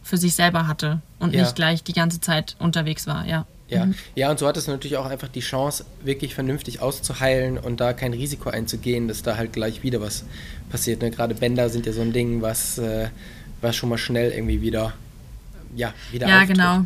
für 0.03 0.17
sich 0.17 0.33
selber 0.33 0.67
hatte 0.67 1.01
und 1.19 1.33
ja. 1.33 1.41
nicht 1.41 1.55
gleich 1.55 1.83
die 1.83 1.93
ganze 1.93 2.21
Zeit 2.21 2.55
unterwegs 2.59 3.05
war, 3.07 3.25
ja. 3.25 3.45
Ja. 3.71 3.85
Mhm. 3.85 3.95
ja, 4.15 4.29
und 4.29 4.37
so 4.37 4.47
hat 4.47 4.57
es 4.57 4.67
natürlich 4.67 4.97
auch 4.97 5.05
einfach 5.05 5.29
die 5.29 5.39
Chance, 5.39 5.85
wirklich 6.03 6.35
vernünftig 6.35 6.81
auszuheilen 6.81 7.57
und 7.57 7.79
da 7.79 7.93
kein 7.93 8.13
Risiko 8.13 8.49
einzugehen, 8.49 9.07
dass 9.07 9.23
da 9.23 9.37
halt 9.37 9.53
gleich 9.53 9.81
wieder 9.81 10.01
was 10.01 10.25
passiert. 10.69 11.01
Ne? 11.01 11.09
Gerade 11.09 11.35
Bänder 11.35 11.69
sind 11.69 11.85
ja 11.85 11.93
so 11.93 12.01
ein 12.01 12.11
Ding, 12.11 12.41
was, 12.41 12.77
äh, 12.77 13.07
was 13.61 13.75
schon 13.77 13.87
mal 13.89 13.97
schnell 13.97 14.31
irgendwie 14.31 14.61
wieder, 14.61 14.93
ja, 15.75 15.93
wieder 16.11 16.27
Ja, 16.27 16.41
auftritt. 16.41 16.57
genau. 16.57 16.85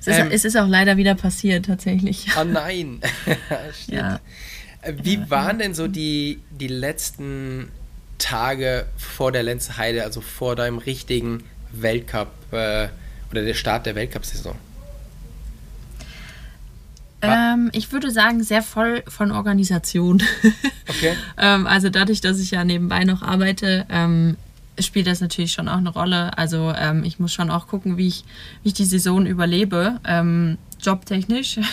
Es 0.00 0.06
ist, 0.06 0.18
ähm, 0.18 0.28
es 0.30 0.44
ist, 0.44 0.56
auch 0.56 0.68
leider 0.68 0.96
wieder 0.96 1.14
passiert, 1.14 1.66
tatsächlich. 1.66 2.26
Oh 2.40 2.44
nein. 2.44 3.00
ja. 3.88 4.20
Äh, 4.80 4.94
wie 5.02 5.28
waren 5.30 5.58
denn 5.58 5.74
so 5.74 5.88
die, 5.88 6.40
die 6.50 6.68
letzten 6.68 7.68
Tage 8.16 8.86
vor 8.96 9.30
der 9.30 9.42
Lenzheide, 9.42 10.04
also 10.04 10.22
vor 10.22 10.56
deinem 10.56 10.78
richtigen 10.78 11.44
Weltcup 11.72 12.30
äh, 12.52 12.88
oder 13.30 13.44
der 13.44 13.54
Start 13.54 13.84
der 13.84 13.94
Weltcup-Saison? 13.94 14.56
Ähm, 17.22 17.70
ich 17.72 17.90
würde 17.92 18.10
sagen, 18.10 18.42
sehr 18.42 18.62
voll 18.62 19.02
von 19.08 19.32
Organisation. 19.32 20.22
Okay. 20.90 21.14
ähm, 21.36 21.66
also 21.66 21.90
dadurch, 21.90 22.22
dass 22.22 22.40
ich 22.40 22.50
ja 22.50 22.64
nebenbei 22.64 23.04
noch 23.04 23.20
arbeite, 23.20 23.84
ähm, 23.90 24.38
spielt 24.80 25.06
das 25.06 25.20
natürlich 25.20 25.52
schon 25.52 25.68
auch 25.68 25.76
eine 25.76 25.90
Rolle. 25.90 26.36
Also 26.38 26.72
ähm, 26.74 27.04
ich 27.04 27.18
muss 27.18 27.34
schon 27.34 27.50
auch 27.50 27.66
gucken, 27.66 27.98
wie 27.98 28.08
ich, 28.08 28.24
wie 28.62 28.68
ich 28.68 28.74
die 28.74 28.86
Saison 28.86 29.26
überlebe, 29.26 30.00
ähm, 30.04 30.56
jobtechnisch. 30.80 31.60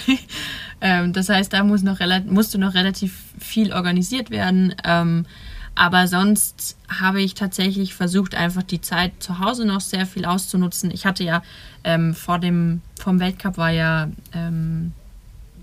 Ähm, 0.82 1.14
das 1.14 1.30
heißt, 1.30 1.54
da 1.54 1.64
muss 1.64 1.84
noch 1.84 2.00
musste 2.26 2.58
noch 2.58 2.74
relativ 2.74 3.16
viel 3.40 3.72
organisiert 3.72 4.30
werden. 4.30 4.76
aber 5.74 6.08
sonst 6.08 6.76
habe 6.90 7.22
ich 7.22 7.34
tatsächlich 7.34 7.96
versucht, 7.96 8.36
einfach 8.36 8.62
die 8.62 8.82
Zeit 8.82 9.14
zu 9.20 9.40
Hause 9.40 9.66
noch 9.66 9.80
sehr 9.80 10.06
viel 10.06 10.26
auszunutzen. 10.26 10.92
Ich 10.92 11.06
hatte 11.06 11.24
ja 11.24 11.42
vor 12.14 12.40
dem 12.40 12.82
vom 13.00 13.22
Weltcup 13.22 13.58
war 13.58 13.72
ja 13.72 14.10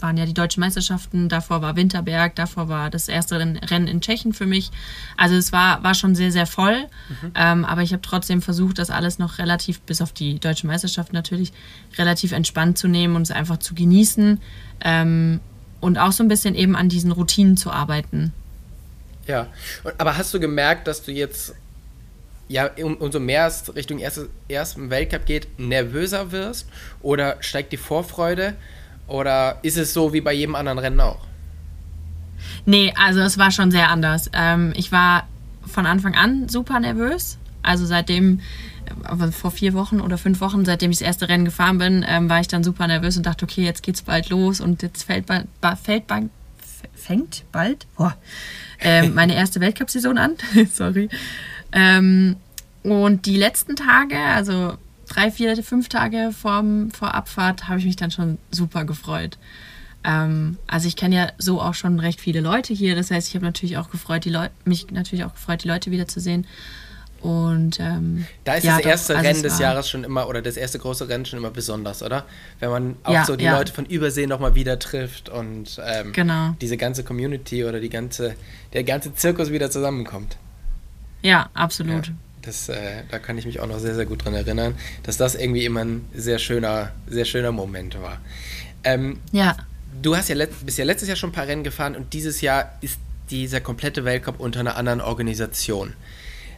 waren 0.03 0.17
ja 0.17 0.27
die 0.27 0.35
deutschen 0.35 0.61
Meisterschaften, 0.61 1.29
davor 1.29 1.63
war 1.63 1.77
Winterberg, 1.77 2.35
davor 2.37 2.69
war 2.69 2.91
das 2.91 3.09
erste 3.09 3.39
Rennen 3.39 3.87
in 3.87 4.01
Tschechien 4.01 4.33
für 4.33 4.47
mich. 4.47 4.71
Also 5.17 5.37
es 5.37 5.53
war, 5.53 5.83
war 5.83 5.95
schon 5.95 6.15
sehr, 6.15 6.33
sehr 6.33 6.47
voll. 6.47 6.87
Mhm. 7.09 7.33
Ähm, 7.35 7.65
aber 7.65 7.83
ich 7.83 7.93
habe 7.93 8.03
trotzdem 8.03 8.43
versucht, 8.43 8.79
das 8.79 8.91
alles 8.91 9.19
noch 9.19 9.39
relativ, 9.39 9.81
bis 9.81 10.03
auf 10.03 10.13
die 10.13 10.39
deutsche 10.39 10.67
Meisterschaft 10.67 11.13
natürlich, 11.13 11.53
relativ 11.97 12.33
entspannt 12.33 12.79
zu 12.79 12.89
nehmen 12.89 13.17
und 13.17 13.23
es 13.23 13.31
einfach 13.31 13.59
zu 13.59 13.75
genießen. 13.75 14.41
Ähm, 14.85 15.41
und 15.81 15.99
auch 15.99 16.13
so 16.13 16.23
ein 16.23 16.29
bisschen 16.29 16.55
eben 16.55 16.77
an 16.77 16.89
diesen 16.89 17.11
Routinen 17.11 17.57
zu 17.57 17.71
arbeiten. 17.71 18.33
Ja, 19.27 19.49
aber 19.99 20.17
hast 20.17 20.33
du 20.35 20.41
gemerkt, 20.41 20.87
dass 20.87 21.03
du 21.03 21.13
jetzt 21.13 21.55
ja, 22.49 22.71
umso 22.77 23.19
mehr 23.19 23.47
es 23.47 23.75
Richtung 23.75 23.99
erste, 23.99 24.29
ersten 24.49 24.91
Weltcup 24.91 25.27
geht, 25.27 25.59
nervöser 25.59 26.33
wirst? 26.33 26.69
Oder 27.01 27.37
steigt 27.41 27.73
die 27.73 27.79
Vorfreude? 27.79 28.55
Oder 29.07 29.59
ist 29.63 29.77
es 29.77 29.93
so 29.93 30.13
wie 30.13 30.21
bei 30.21 30.33
jedem 30.33 30.55
anderen 30.55 30.79
Rennen 30.79 31.01
auch? 31.01 31.19
Nee, 32.65 32.93
also 32.97 33.21
es 33.21 33.39
war 33.39 33.51
schon 33.51 33.71
sehr 33.71 33.89
anders. 33.89 34.31
Ähm, 34.33 34.73
ich 34.77 34.93
war 34.93 35.27
von 35.67 35.87
Anfang 35.87 36.15
an 36.15 36.49
super 36.49 36.81
nervös. 36.81 37.39
Also 37.63 37.87
seitdem, 37.87 38.41
äh, 38.87 39.31
vor 39.31 39.51
vier 39.51 39.75
Wochen 39.75 40.01
oder 40.01 40.19
fünf 40.19 40.41
Wochen, 40.41 40.65
seitdem 40.65 40.91
ich 40.91 40.99
das 40.99 41.07
erste 41.07 41.29
Rennen 41.29 41.45
gefahren 41.45 41.79
bin, 41.79 42.05
ähm, 42.07 42.29
war 42.29 42.41
ich 42.41 42.49
dann 42.49 42.65
super 42.65 42.87
nervös 42.87 43.17
und 43.17 43.27
dachte, 43.27 43.45
okay, 43.45 43.65
jetzt 43.65 43.83
geht's 43.83 44.03
bald 44.03 44.29
los 44.31 44.61
und 44.61 44.83
jetzt 44.83 45.05
fällt 45.05 45.27
bald, 45.27 45.47
fällt 45.83 46.07
bald, 46.07 46.31
fängt 46.95 47.45
bald 47.53 47.87
boah, 47.97 48.17
ähm, 48.81 49.15
meine 49.15 49.35
erste 49.35 49.61
Weltcup-Saison 49.61 50.19
an. 50.19 50.37
Sorry. 50.73 51.09
Ähm, 51.73 52.37
und 52.83 53.27
die 53.27 53.37
letzten 53.37 53.77
Tage, 53.77 54.19
also 54.19 54.77
drei, 55.15 55.31
vier, 55.31 55.63
fünf 55.63 55.89
Tage 55.89 56.31
vorm, 56.33 56.91
vor 56.91 57.15
Abfahrt 57.15 57.69
habe 57.69 57.79
ich 57.79 57.85
mich 57.85 57.97
dann 57.97 58.11
schon 58.11 58.39
super 58.51 58.85
gefreut. 58.85 59.39
Ähm, 60.05 60.57
also 60.67 60.89
ich 60.89 60.97
kenne 60.97 61.17
ja 61.17 61.29
so 61.39 61.61
auch 61.61 61.75
schon 61.75 62.01
recht 62.01 62.21
viele 62.21 62.41
Leute 62.41 62.75
hier. 62.75 62.97
Das 62.97 63.11
heißt, 63.11 63.29
ich 63.29 63.35
habe 63.35 63.45
natürlich 63.45 63.77
auch 63.77 63.91
gefreut, 63.91 64.25
die 64.25 64.31
Leute, 64.31 64.53
mich 64.65 64.91
natürlich 64.91 65.25
auch 65.25 65.35
gefreut, 65.35 65.65
die 65.65 65.69
Leute 65.69 65.91
wiederzusehen. 65.91 66.47
Und 67.21 67.79
ähm, 67.79 68.27
da 68.43 68.55
ist 68.55 68.65
ja, 68.65 68.79
das 68.79 68.87
erste 68.87 69.13
doch, 69.13 69.19
also 69.21 69.29
Rennen 69.29 69.43
des 69.45 69.59
Jahres 69.61 69.89
schon 69.89 70.03
immer 70.03 70.29
oder 70.29 70.43
das 70.43 70.57
erste 70.57 70.81
große 70.81 71.09
Rennen 71.09 71.25
schon 71.25 71.39
immer 71.39 71.53
besonders, 71.53 72.03
oder? 72.03 72.25
Wenn 72.59 72.71
man 72.71 72.97
auch 73.05 73.13
ja, 73.13 73.25
so 73.25 73.37
die 73.37 73.45
ja. 73.45 73.57
Leute 73.57 73.73
von 73.73 73.87
Übersee 73.87 74.27
nochmal 74.27 74.57
wieder 74.57 74.81
trifft 74.81 75.29
und 75.29 75.81
ähm, 75.87 76.13
genau. 76.13 76.57
diese 76.61 76.77
ganze 76.77 77.05
Community 77.05 77.65
oder 77.65 77.79
die 77.79 77.91
ganze, 77.91 78.35
der 78.73 78.83
ganze 78.83 79.15
Zirkus 79.15 79.53
wieder 79.53 79.71
zusammenkommt. 79.71 80.37
Ja, 81.23 81.49
absolut. 81.55 82.11
Das, 82.43 82.69
äh, 82.69 83.05
da 83.11 83.19
kann 83.19 83.39
ich 83.39 83.47
mich 83.47 83.61
auch 83.61 83.67
noch 83.67 83.79
sehr, 83.79 83.95
sehr 83.95 84.07
gut 84.07 84.25
dran 84.25 84.35
erinnern, 84.35 84.75
dass 85.05 85.17
das 85.17 85.35
irgendwie 85.35 85.65
immer 85.65 85.85
ein 85.85 86.05
sehr 86.13 86.39
schöner, 86.39 86.93
sehr 87.07 87.25
schöner 87.25 87.53
Moment 87.53 88.01
war. 88.01 88.21
Ähm, 88.85 89.21
ja. 89.31 89.57
Du 90.03 90.17
hast 90.17 90.29
ja 90.29 90.47
bist 90.65 90.79
ja 90.79 90.85
letztes 90.85 91.09
Jahr 91.09 91.17
schon 91.17 91.31
ein 91.31 91.35
paar 91.35 91.47
Rennen 91.47 91.63
gefahren 91.63 91.95
und 91.95 92.13
dieses 92.13 92.41
Jahr 92.41 92.77
ist 92.81 92.99
dieser 93.31 93.61
komplette 93.61 94.05
Weltcup 94.05 94.41
unter 94.41 94.61
einer 94.61 94.77
anderen 94.77 95.01
Organisation. 95.01 95.93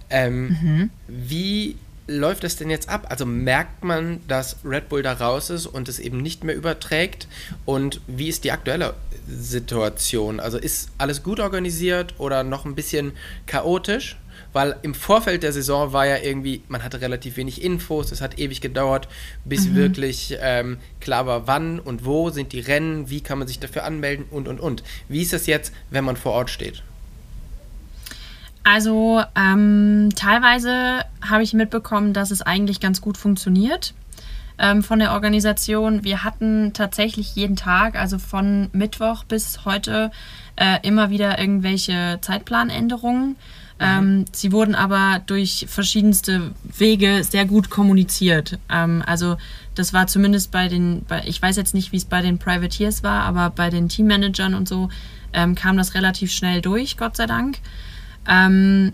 Ähm, 0.09 0.49
mhm. 0.49 0.91
Wie 1.09 1.77
läuft 2.07 2.45
das 2.45 2.57
denn 2.57 2.71
jetzt 2.71 2.89
ab? 2.89 3.07
Also 3.11 3.27
merkt 3.27 3.85
man, 3.85 4.21
dass 4.29 4.57
Red 4.65 4.89
Bull 4.89 5.03
da 5.03 5.13
raus 5.13 5.51
ist 5.51 5.67
und 5.67 5.89
es 5.89 5.99
eben 5.99 6.19
nicht 6.19 6.45
mehr 6.45 6.55
überträgt? 6.55 7.29
Und 7.65 8.01
wie 8.07 8.29
ist 8.29 8.45
die 8.45 8.53
aktuelle 8.53 8.95
Situation? 9.29 10.41
Also 10.41 10.59
ist 10.59 10.91
alles 10.99 11.23
gut 11.23 11.41
organisiert 11.41 12.15
oder 12.19 12.45
noch 12.45 12.65
ein 12.65 12.75
bisschen 12.75 13.13
chaotisch? 13.47 14.17
Weil 14.55 14.77
im 14.83 14.95
Vorfeld 14.95 15.43
der 15.43 15.53
Saison 15.53 15.93
war 15.93 16.07
ja 16.07 16.17
irgendwie, 16.17 16.63
man 16.69 16.83
hatte 16.83 17.03
relativ 17.03 17.37
wenig 17.37 17.63
Infos, 17.63 18.13
es 18.13 18.23
hat 18.23 18.39
ewig 18.39 18.63
gedauert, 18.63 19.09
bis 19.45 19.69
mhm. 19.69 19.75
wirklich 19.75 20.39
ähm, 20.41 20.79
klar 21.01 21.27
war, 21.27 21.47
wann 21.47 21.81
und 21.81 22.07
wo 22.07 22.31
sind 22.31 22.53
die 22.53 22.61
Rennen, 22.61 23.11
wie 23.11 23.21
kann 23.21 23.39
man 23.39 23.49
sich 23.49 23.59
dafür 23.59 23.85
anmelden 23.85 24.25
und 24.31 24.49
und 24.49 24.61
und. 24.61 24.83
Wie 25.09 25.21
ist 25.21 25.33
das 25.33 25.47
jetzt, 25.47 25.75
wenn 25.91 26.05
man 26.05 26.17
vor 26.17 26.33
Ort 26.33 26.49
steht? 26.49 26.83
Also 28.63 29.23
ähm, 29.37 30.09
teilweise 30.17 31.05
habe 31.21 31.43
ich 31.43 31.53
mitbekommen, 31.53 32.15
dass 32.15 32.31
es 32.31 32.41
eigentlich 32.41 32.81
ganz 32.81 33.03
gut 33.03 33.19
funktioniert 33.19 33.93
ähm, 34.59 34.83
von 34.83 35.01
der 35.01 35.13
Organisation. 35.13 36.05
Wir 36.05 36.25
hatten 36.25 36.73
tatsächlich 36.73 37.35
jeden 37.35 37.57
Tag, 37.57 37.97
also 37.97 38.19
von 38.19 38.71
Mittwoch 38.73 39.25
bis 39.25 39.65
heute, 39.65 40.11
äh, 40.57 40.79
immer 40.83 41.11
wieder 41.11 41.39
irgendwelche 41.39 42.19
Zeitplanänderungen. 42.21 43.37
Ähm, 43.81 44.25
sie 44.33 44.53
wurden 44.53 44.75
aber 44.75 45.21
durch 45.27 45.67
verschiedenste 45.69 46.53
Wege 46.79 47.25
sehr 47.25 47.45
gut 47.45 47.71
kommuniziert. 47.71 48.59
Ähm, 48.71 49.03
also 49.05 49.37
das 49.75 49.93
war 49.93 50.07
zumindest 50.07 50.53
bei 50.53 50.69
den, 50.69 51.05
bei, 51.07 51.25
ich 51.27 51.43
weiß 51.43 51.57
jetzt 51.57 51.75
nicht, 51.75 51.91
wie 51.91 51.97
es 51.97 52.05
bei 52.05 52.23
den 52.23 52.39
Privateers 52.39 53.03
war, 53.03 53.23
aber 53.23 53.51
bei 53.51 53.71
den 53.71 53.89
Teammanagern 53.89 54.55
und 54.55 54.69
so 54.69 54.91
ähm, 55.33 55.57
kam 55.57 55.77
das 55.77 55.95
relativ 55.95 56.33
schnell 56.33 56.61
durch, 56.61 56.97
Gott 56.97 57.17
sei 57.17 57.27
Dank. 57.27 57.59
Ähm, 58.29 58.93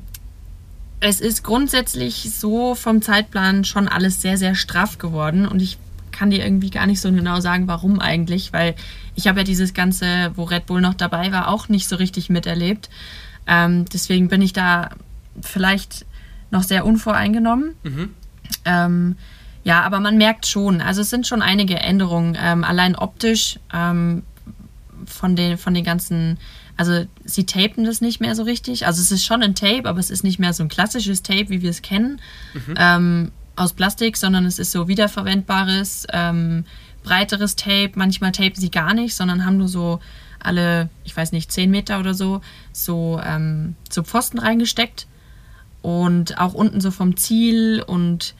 es 1.00 1.20
ist 1.20 1.42
grundsätzlich 1.44 2.30
so 2.34 2.74
vom 2.74 3.02
Zeitplan 3.02 3.64
schon 3.64 3.88
alles 3.88 4.22
sehr, 4.22 4.38
sehr 4.38 4.54
straff 4.54 4.98
geworden 4.98 5.46
und 5.46 5.60
ich 5.60 5.78
kann 6.10 6.30
dir 6.30 6.44
irgendwie 6.44 6.70
gar 6.70 6.86
nicht 6.86 7.00
so 7.00 7.10
genau 7.12 7.40
sagen, 7.40 7.68
warum 7.68 8.00
eigentlich, 8.00 8.52
weil 8.52 8.74
ich 9.14 9.26
habe 9.26 9.40
ja 9.40 9.44
dieses 9.44 9.74
Ganze, 9.74 10.32
wo 10.34 10.44
Red 10.44 10.66
Bull 10.66 10.80
noch 10.80 10.94
dabei 10.94 11.32
war, 11.32 11.48
auch 11.48 11.68
nicht 11.68 11.88
so 11.88 11.96
richtig 11.96 12.28
miterlebt. 12.28 12.90
Ähm, 13.46 13.84
deswegen 13.86 14.28
bin 14.28 14.42
ich 14.42 14.52
da 14.52 14.90
vielleicht 15.40 16.06
noch 16.50 16.62
sehr 16.62 16.84
unvoreingenommen. 16.84 17.74
Mhm. 17.82 18.14
Ähm, 18.64 19.16
ja, 19.62 19.82
aber 19.82 20.00
man 20.00 20.16
merkt 20.16 20.46
schon, 20.46 20.80
also 20.80 21.02
es 21.02 21.10
sind 21.10 21.26
schon 21.26 21.42
einige 21.42 21.78
Änderungen, 21.78 22.36
ähm, 22.40 22.64
allein 22.64 22.96
optisch 22.96 23.58
ähm, 23.72 24.22
von, 25.04 25.36
den, 25.36 25.58
von 25.58 25.74
den 25.74 25.84
ganzen, 25.84 26.38
also 26.76 27.04
sie 27.24 27.44
tapen 27.44 27.84
das 27.84 28.00
nicht 28.00 28.20
mehr 28.20 28.34
so 28.34 28.42
richtig. 28.42 28.86
Also 28.86 29.02
es 29.02 29.12
ist 29.12 29.24
schon 29.24 29.42
ein 29.42 29.54
Tape, 29.54 29.88
aber 29.88 30.00
es 30.00 30.10
ist 30.10 30.24
nicht 30.24 30.38
mehr 30.38 30.52
so 30.52 30.62
ein 30.62 30.68
klassisches 30.68 31.22
Tape, 31.22 31.50
wie 31.50 31.62
wir 31.62 31.70
es 31.70 31.82
kennen, 31.82 32.20
mhm. 32.54 32.74
ähm, 32.76 33.32
aus 33.56 33.74
Plastik, 33.74 34.16
sondern 34.16 34.46
es 34.46 34.58
ist 34.58 34.72
so 34.72 34.88
wiederverwendbares, 34.88 36.06
ähm, 36.12 36.64
breiteres 37.02 37.56
Tape. 37.56 37.92
Manchmal 37.96 38.32
tapen 38.32 38.58
sie 38.58 38.70
gar 38.70 38.94
nicht, 38.94 39.14
sondern 39.14 39.44
haben 39.44 39.58
nur 39.58 39.68
so 39.68 40.00
alle, 40.44 40.88
ich 41.04 41.16
weiß 41.16 41.32
nicht, 41.32 41.50
10 41.52 41.70
Meter 41.70 42.00
oder 42.00 42.14
so, 42.14 42.40
so, 42.72 43.20
ähm, 43.24 43.76
so 43.90 44.02
Pfosten 44.02 44.38
reingesteckt. 44.38 45.06
Und 45.82 46.38
auch 46.38 46.52
unten 46.52 46.80
so 46.80 46.90
vom 46.90 47.16
Ziel 47.16 47.82
und 47.86 48.34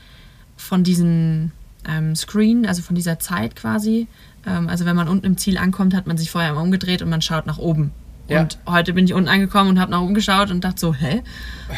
von 0.56 0.84
diesem 0.84 1.52
ähm, 1.88 2.14
Screen, 2.14 2.66
also 2.66 2.82
von 2.82 2.94
dieser 2.94 3.18
Zeit 3.18 3.56
quasi. 3.56 4.06
Ähm, 4.46 4.68
also 4.68 4.84
wenn 4.84 4.96
man 4.96 5.08
unten 5.08 5.26
im 5.26 5.36
Ziel 5.38 5.58
ankommt, 5.58 5.94
hat 5.94 6.06
man 6.06 6.18
sich 6.18 6.30
vorher 6.30 6.50
immer 6.50 6.62
umgedreht 6.62 7.02
und 7.02 7.08
man 7.08 7.22
schaut 7.22 7.46
nach 7.46 7.58
oben. 7.58 7.92
Ja. 8.28 8.42
Und 8.42 8.58
heute 8.66 8.92
bin 8.92 9.04
ich 9.06 9.12
unten 9.12 9.28
angekommen 9.28 9.70
und 9.70 9.80
habe 9.80 9.90
nach 9.90 10.00
oben 10.00 10.14
geschaut 10.14 10.50
und 10.50 10.62
dachte 10.62 10.80
so, 10.80 10.94
hä? 10.94 11.22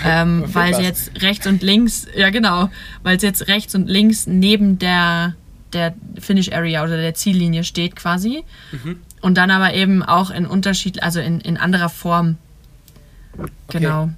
Ähm, 0.05 0.45
weil 0.47 0.75
sie 0.75 0.83
jetzt 0.83 1.21
rechts 1.21 1.47
und 1.47 1.63
links, 1.63 2.07
ja 2.17 2.31
genau, 2.31 2.71
weil 3.03 3.17
es 3.19 3.23
jetzt 3.23 3.47
rechts 3.47 3.75
und 3.75 3.91
links 3.91 4.27
neben 4.27 4.79
der, 4.79 5.35
der 5.75 5.95
Finish 6.19 6.51
Area 6.51 6.83
oder 6.83 6.97
der 6.97 7.13
Ziellinie 7.15 7.63
steht 7.63 7.95
quasi. 7.95 8.43
Mhm. 8.73 8.97
Und 9.23 9.39
dann 9.39 9.51
aber 9.51 9.73
eben 9.73 10.03
auch 10.03 10.31
in 10.31 10.47
Unterschied, 10.47 11.03
also 11.03 11.21
in, 11.21 11.41
in 11.41 11.57
anderer 11.57 11.89
Form. 11.89 12.37
Genau. 13.69 14.11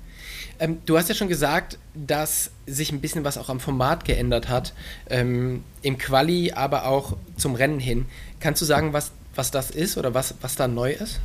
Ähm, 0.58 0.78
du 0.86 0.96
hast 0.96 1.08
ja 1.08 1.14
schon 1.14 1.28
gesagt, 1.28 1.78
dass 1.94 2.50
sich 2.66 2.90
ein 2.90 3.00
bisschen 3.00 3.22
was 3.22 3.38
auch 3.38 3.48
am 3.48 3.60
Format 3.60 4.04
geändert 4.04 4.48
hat, 4.48 4.72
ähm, 5.10 5.62
im 5.82 5.98
Quali, 5.98 6.52
aber 6.52 6.86
auch 6.86 7.16
zum 7.36 7.54
Rennen 7.54 7.78
hin. 7.78 8.06
Kannst 8.40 8.62
du 8.62 8.66
sagen, 8.66 8.92
was, 8.92 9.12
was 9.34 9.50
das 9.50 9.70
ist 9.70 9.98
oder 9.98 10.14
was, 10.14 10.34
was 10.40 10.56
da 10.56 10.66
neu 10.66 10.92
ist? 10.92 11.20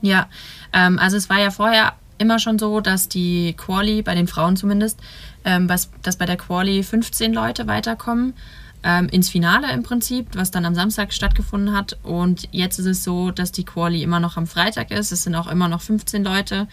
Ja, 0.00 0.28
ähm, 0.72 0.98
also 0.98 1.16
es 1.16 1.28
war 1.28 1.40
ja 1.40 1.50
vorher 1.50 1.92
immer 2.18 2.38
schon 2.38 2.58
so, 2.58 2.80
dass 2.80 3.08
die 3.08 3.54
Quali, 3.54 4.02
bei 4.02 4.14
den 4.14 4.28
Frauen 4.28 4.56
zumindest, 4.56 4.98
ähm, 5.44 5.68
was, 5.68 5.90
dass 6.02 6.16
bei 6.16 6.26
der 6.26 6.36
Quali 6.36 6.82
15 6.82 7.32
Leute 7.32 7.66
weiterkommen 7.66 8.34
ähm, 8.84 9.08
ins 9.08 9.28
Finale 9.28 9.72
im 9.72 9.82
Prinzip, 9.82 10.28
was 10.34 10.50
dann 10.50 10.64
am 10.64 10.74
Samstag 10.74 11.12
stattgefunden 11.12 11.74
hat. 11.74 11.98
Und 12.02 12.48
jetzt 12.50 12.78
ist 12.78 12.86
es 12.86 13.04
so, 13.04 13.30
dass 13.30 13.52
die 13.52 13.64
Quali 13.64 14.02
immer 14.02 14.20
noch 14.20 14.36
am 14.36 14.46
Freitag 14.46 14.90
ist. 14.90 15.12
Es 15.12 15.22
sind 15.22 15.34
auch 15.34 15.46
immer 15.46 15.68
noch 15.68 15.82
15 15.82 16.24
Leute. 16.24 16.66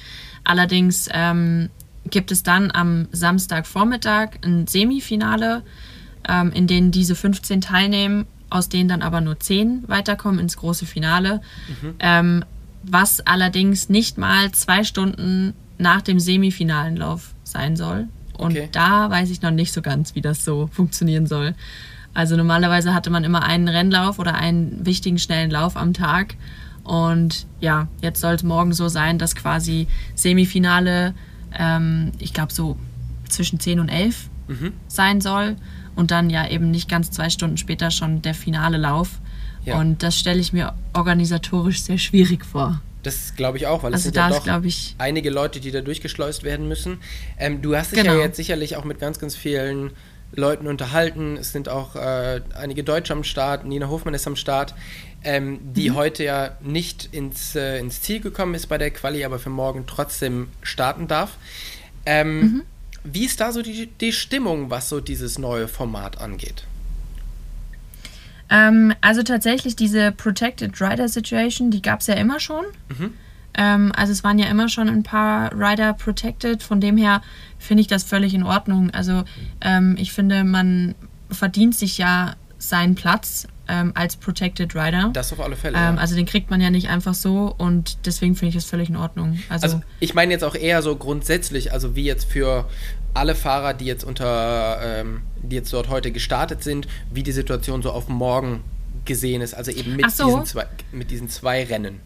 Allerdings 0.44 1.08
ähm, 1.12 1.70
gibt 2.10 2.32
es 2.32 2.44
dann 2.44 2.72
am 2.72 3.08
Samstagvormittag 3.12 4.40
ein 4.44 4.68
Semifinale, 4.68 5.64
ähm, 6.28 6.52
in 6.52 6.68
dem 6.68 6.92
diese 6.92 7.16
15 7.16 7.62
teilnehmen, 7.62 8.26
aus 8.50 8.70
denen 8.70 8.90
dann 8.90 9.02
aber 9.02 9.22
nur 9.22 9.40
10 9.40 9.84
weiterkommen 9.88 10.40
ins 10.40 10.58
große 10.58 10.86
Finale. 10.86 11.42
Mhm. 11.82 11.96
Ähm, 12.00 12.46
was 12.84 13.20
allerdings 13.22 13.90
nicht 13.90 14.18
mal 14.18 14.52
zwei 14.52 14.84
Stunden 14.84 15.54
nach 15.78 16.02
dem 16.02 16.20
semifinalen 16.20 16.96
Lauf 16.96 17.34
sein 17.44 17.76
soll. 17.76 18.08
Und 18.38 18.52
okay. 18.52 18.70
da 18.72 19.10
weiß 19.10 19.30
ich 19.32 19.42
noch 19.42 19.52
nicht 19.52 19.74
so 19.74 19.82
ganz, 19.82 20.16
wie 20.16 20.22
das 20.22 20.46
so 20.46 20.68
funktionieren 20.72 21.28
soll. 21.28 21.56
Also 22.14 22.36
normalerweise 22.36 22.94
hatte 22.94 23.10
man 23.10 23.24
immer 23.24 23.44
einen 23.44 23.68
Rennlauf 23.68 24.20
oder 24.20 24.36
einen 24.36 24.86
wichtigen 24.86 25.20
schnellen 25.20 25.52
Lauf 25.52 25.78
am 25.78 25.94
Tag. 25.94 26.36
Und 26.84 27.46
ja, 27.60 27.88
jetzt 28.02 28.20
soll 28.20 28.34
es 28.34 28.44
morgen 28.44 28.74
so 28.74 28.88
sein, 28.88 29.20
dass 29.20 29.36
quasi 29.36 29.88
Semifinale, 30.16 31.14
ähm, 31.58 32.12
ich 32.20 32.34
glaube 32.34 32.52
so 32.52 32.78
zwischen 33.30 33.60
10 33.60 33.80
und 33.80 33.90
11 33.90 34.30
mhm. 34.48 34.74
sein 34.88 35.22
soll. 35.22 35.56
Und 35.96 36.12
dann 36.12 36.30
ja 36.30 36.48
eben 36.48 36.72
nicht 36.72 36.90
ganz 36.90 37.12
zwei 37.12 37.30
Stunden 37.30 37.58
später 37.58 37.92
schon 37.92 38.22
der 38.22 38.34
finale 38.34 38.78
Lauf. 38.78 39.20
Ja. 39.66 39.80
Und 39.80 40.02
das 40.02 40.18
stelle 40.18 40.40
ich 40.40 40.54
mir 40.54 40.74
organisatorisch 40.94 41.82
sehr 41.82 41.98
schwierig 41.98 42.46
vor. 42.46 42.82
Das 43.04 43.36
glaube 43.36 43.58
ich 43.58 43.68
auch, 43.68 43.84
weil 43.84 43.94
also 43.94 44.00
es 44.00 44.04
sind 44.04 44.16
ja 44.16 44.30
doch 44.30 44.64
ich, 44.64 44.96
einige 44.98 45.30
Leute, 45.30 45.60
die 45.60 45.72
da 45.72 45.82
durchgeschleust 45.82 46.44
werden 46.44 46.68
müssen. 46.68 47.00
Ähm, 47.38 47.62
du 47.62 47.76
hast 47.76 47.92
dich 47.92 48.02
genau. 48.02 48.16
ja 48.16 48.22
jetzt 48.22 48.36
sicherlich 48.36 48.76
auch 48.76 48.84
mit 48.84 49.00
ganz, 49.00 49.20
ganz 49.20 49.36
vielen 49.36 49.92
Leuten 50.34 50.68
unterhalten. 50.68 51.38
Es 51.38 51.52
sind 51.52 51.70
auch 51.70 51.96
äh, 51.96 52.42
einige 52.56 52.84
Deutsche 52.84 53.14
am 53.14 53.24
Start. 53.24 53.66
Nina 53.66 53.90
Hofmann 53.90 54.14
ist 54.14 54.28
am 54.28 54.36
Start, 54.36 54.74
ähm, 55.24 55.60
die 55.74 55.92
mhm. 55.92 55.96
heute 55.96 56.24
ja 56.24 56.58
nicht 56.62 57.10
ins, 57.12 57.56
äh, 57.56 57.80
ins 57.80 58.02
Ziel 58.02 58.20
gekommen 58.20 58.56
ist 58.56 58.68
bei 58.68 58.78
der 58.78 58.92
Quali, 58.92 59.26
aber 59.26 59.40
für 59.40 59.50
morgen 59.50 59.86
trotzdem 59.88 60.50
starten 60.62 61.08
darf. 61.08 61.38
Ähm, 62.06 62.40
mhm. 62.40 62.62
Wie 63.04 63.26
ist 63.26 63.40
da 63.40 63.52
so 63.52 63.62
die, 63.62 63.88
die 63.88 64.12
Stimmung, 64.12 64.70
was 64.70 64.90
so 64.90 65.00
dieses 65.00 65.38
neue 65.38 65.68
Format 65.68 66.20
angeht? 66.20 66.66
Ähm, 68.50 68.94
also 69.02 69.24
tatsächlich 69.24 69.76
diese 69.76 70.12
Protected 70.12 70.82
Rider 70.82 71.08
Situation, 71.08 71.72
die 71.72 71.82
gab 71.82 72.02
es 72.02 72.08
ja 72.08 72.16
immer 72.16 72.40
schon. 72.40 72.66
Mhm. 72.90 73.14
Ähm, 73.60 73.92
also 73.94 74.14
es 74.14 74.24
waren 74.24 74.40
ja 74.40 74.48
immer 74.48 74.70
schon 74.70 74.88
ein 74.88 75.04
paar 75.04 75.52
Rider 75.52 75.94
protected. 75.94 76.64
Von 76.64 76.80
dem 76.80 76.96
her 76.96 77.22
finde 77.60 77.82
ich 77.82 77.88
das 77.88 78.04
völlig 78.04 78.34
in 78.34 78.44
Ordnung. 78.44 78.90
Also 78.92 79.24
ähm, 79.62 79.98
ich 80.00 80.14
finde, 80.14 80.46
man 80.46 80.96
verdient 81.30 81.76
sich 81.76 81.98
ja 81.98 82.36
seinen 82.58 82.96
Platz 82.96 83.48
ähm, 83.68 83.92
als 83.96 84.16
Protected 84.16 84.76
Rider. 84.76 85.12
Das 85.14 85.34
auf 85.34 85.42
alle 85.42 85.58
Fälle. 85.58 85.78
Ähm, 85.78 85.96
ja. 85.96 86.02
Also 86.02 86.16
den 86.16 86.26
kriegt 86.26 86.50
man 86.50 86.62
ja 86.62 86.70
nicht 86.70 86.90
einfach 86.90 87.14
so 87.14 87.54
und 87.58 88.06
deswegen 88.06 88.36
finde 88.36 88.50
ich 88.50 88.56
das 88.56 88.66
völlig 88.66 88.90
in 88.90 88.96
Ordnung. 88.96 89.40
Also, 89.50 89.64
also 89.66 89.82
ich 90.00 90.14
meine 90.14 90.32
jetzt 90.32 90.44
auch 90.44 90.56
eher 90.56 90.82
so 90.82 90.96
grundsätzlich, 90.96 91.74
also 91.74 91.96
wie 91.96 92.04
jetzt 92.04 92.32
für 92.32 92.68
alle 93.14 93.36
Fahrer, 93.36 93.74
die 93.74 93.86
jetzt 93.86 94.04
unter, 94.04 94.80
ähm, 94.82 95.22
die 95.44 95.58
jetzt 95.58 95.72
dort 95.74 95.90
heute 95.90 96.12
gestartet 96.12 96.64
sind, 96.64 96.88
wie 97.12 97.24
die 97.24 97.34
Situation 97.34 97.82
so 97.82 97.92
auf 97.92 98.08
morgen 98.08 98.64
gesehen 99.06 99.42
ist, 99.42 99.54
also 99.54 99.72
eben 99.72 99.96
mit, 99.96 100.10
so. 100.12 100.26
diesen, 100.26 100.46
zwei, 100.46 100.66
mit 100.92 101.12
diesen 101.12 101.30
zwei 101.30 101.64
Rennen. 101.64 102.02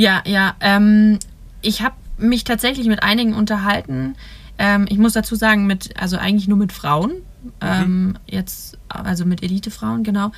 Ja, 0.00 0.22
ja. 0.24 0.54
Ähm, 0.60 1.18
ich 1.60 1.82
habe 1.82 1.94
mich 2.16 2.44
tatsächlich 2.44 2.86
mit 2.86 3.02
einigen 3.02 3.34
unterhalten. 3.34 4.16
Ähm, 4.56 4.86
ich 4.88 4.96
muss 4.96 5.12
dazu 5.12 5.34
sagen, 5.34 5.66
mit, 5.66 5.94
also 6.00 6.16
eigentlich 6.16 6.48
nur 6.48 6.56
mit 6.56 6.72
Frauen. 6.72 7.10
Mhm. 7.10 7.50
Ähm, 7.60 8.18
jetzt, 8.26 8.78
also 8.88 9.26
mit 9.26 9.42
Elite-Frauen, 9.42 10.02
genau. 10.02 10.32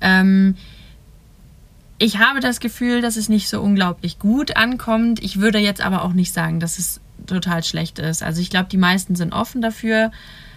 Ähm, 0.00 0.54
ich 1.98 2.18
habe 2.20 2.38
das 2.38 2.60
Gefühl, 2.60 3.02
dass 3.02 3.16
es 3.16 3.28
nicht 3.28 3.48
so 3.48 3.60
unglaublich 3.60 4.20
gut 4.20 4.56
ankommt. 4.56 5.20
Ich 5.20 5.40
würde 5.40 5.58
jetzt 5.58 5.80
aber 5.80 6.04
auch 6.04 6.12
nicht 6.12 6.32
sagen, 6.32 6.60
dass 6.60 6.78
es 6.78 7.00
total 7.26 7.64
schlecht 7.64 7.98
ist. 7.98 8.22
Also 8.22 8.40
ich 8.40 8.50
glaube, 8.50 8.68
die 8.70 8.76
meisten 8.76 9.16
sind 9.16 9.32
offen 9.32 9.60
dafür, 9.60 10.12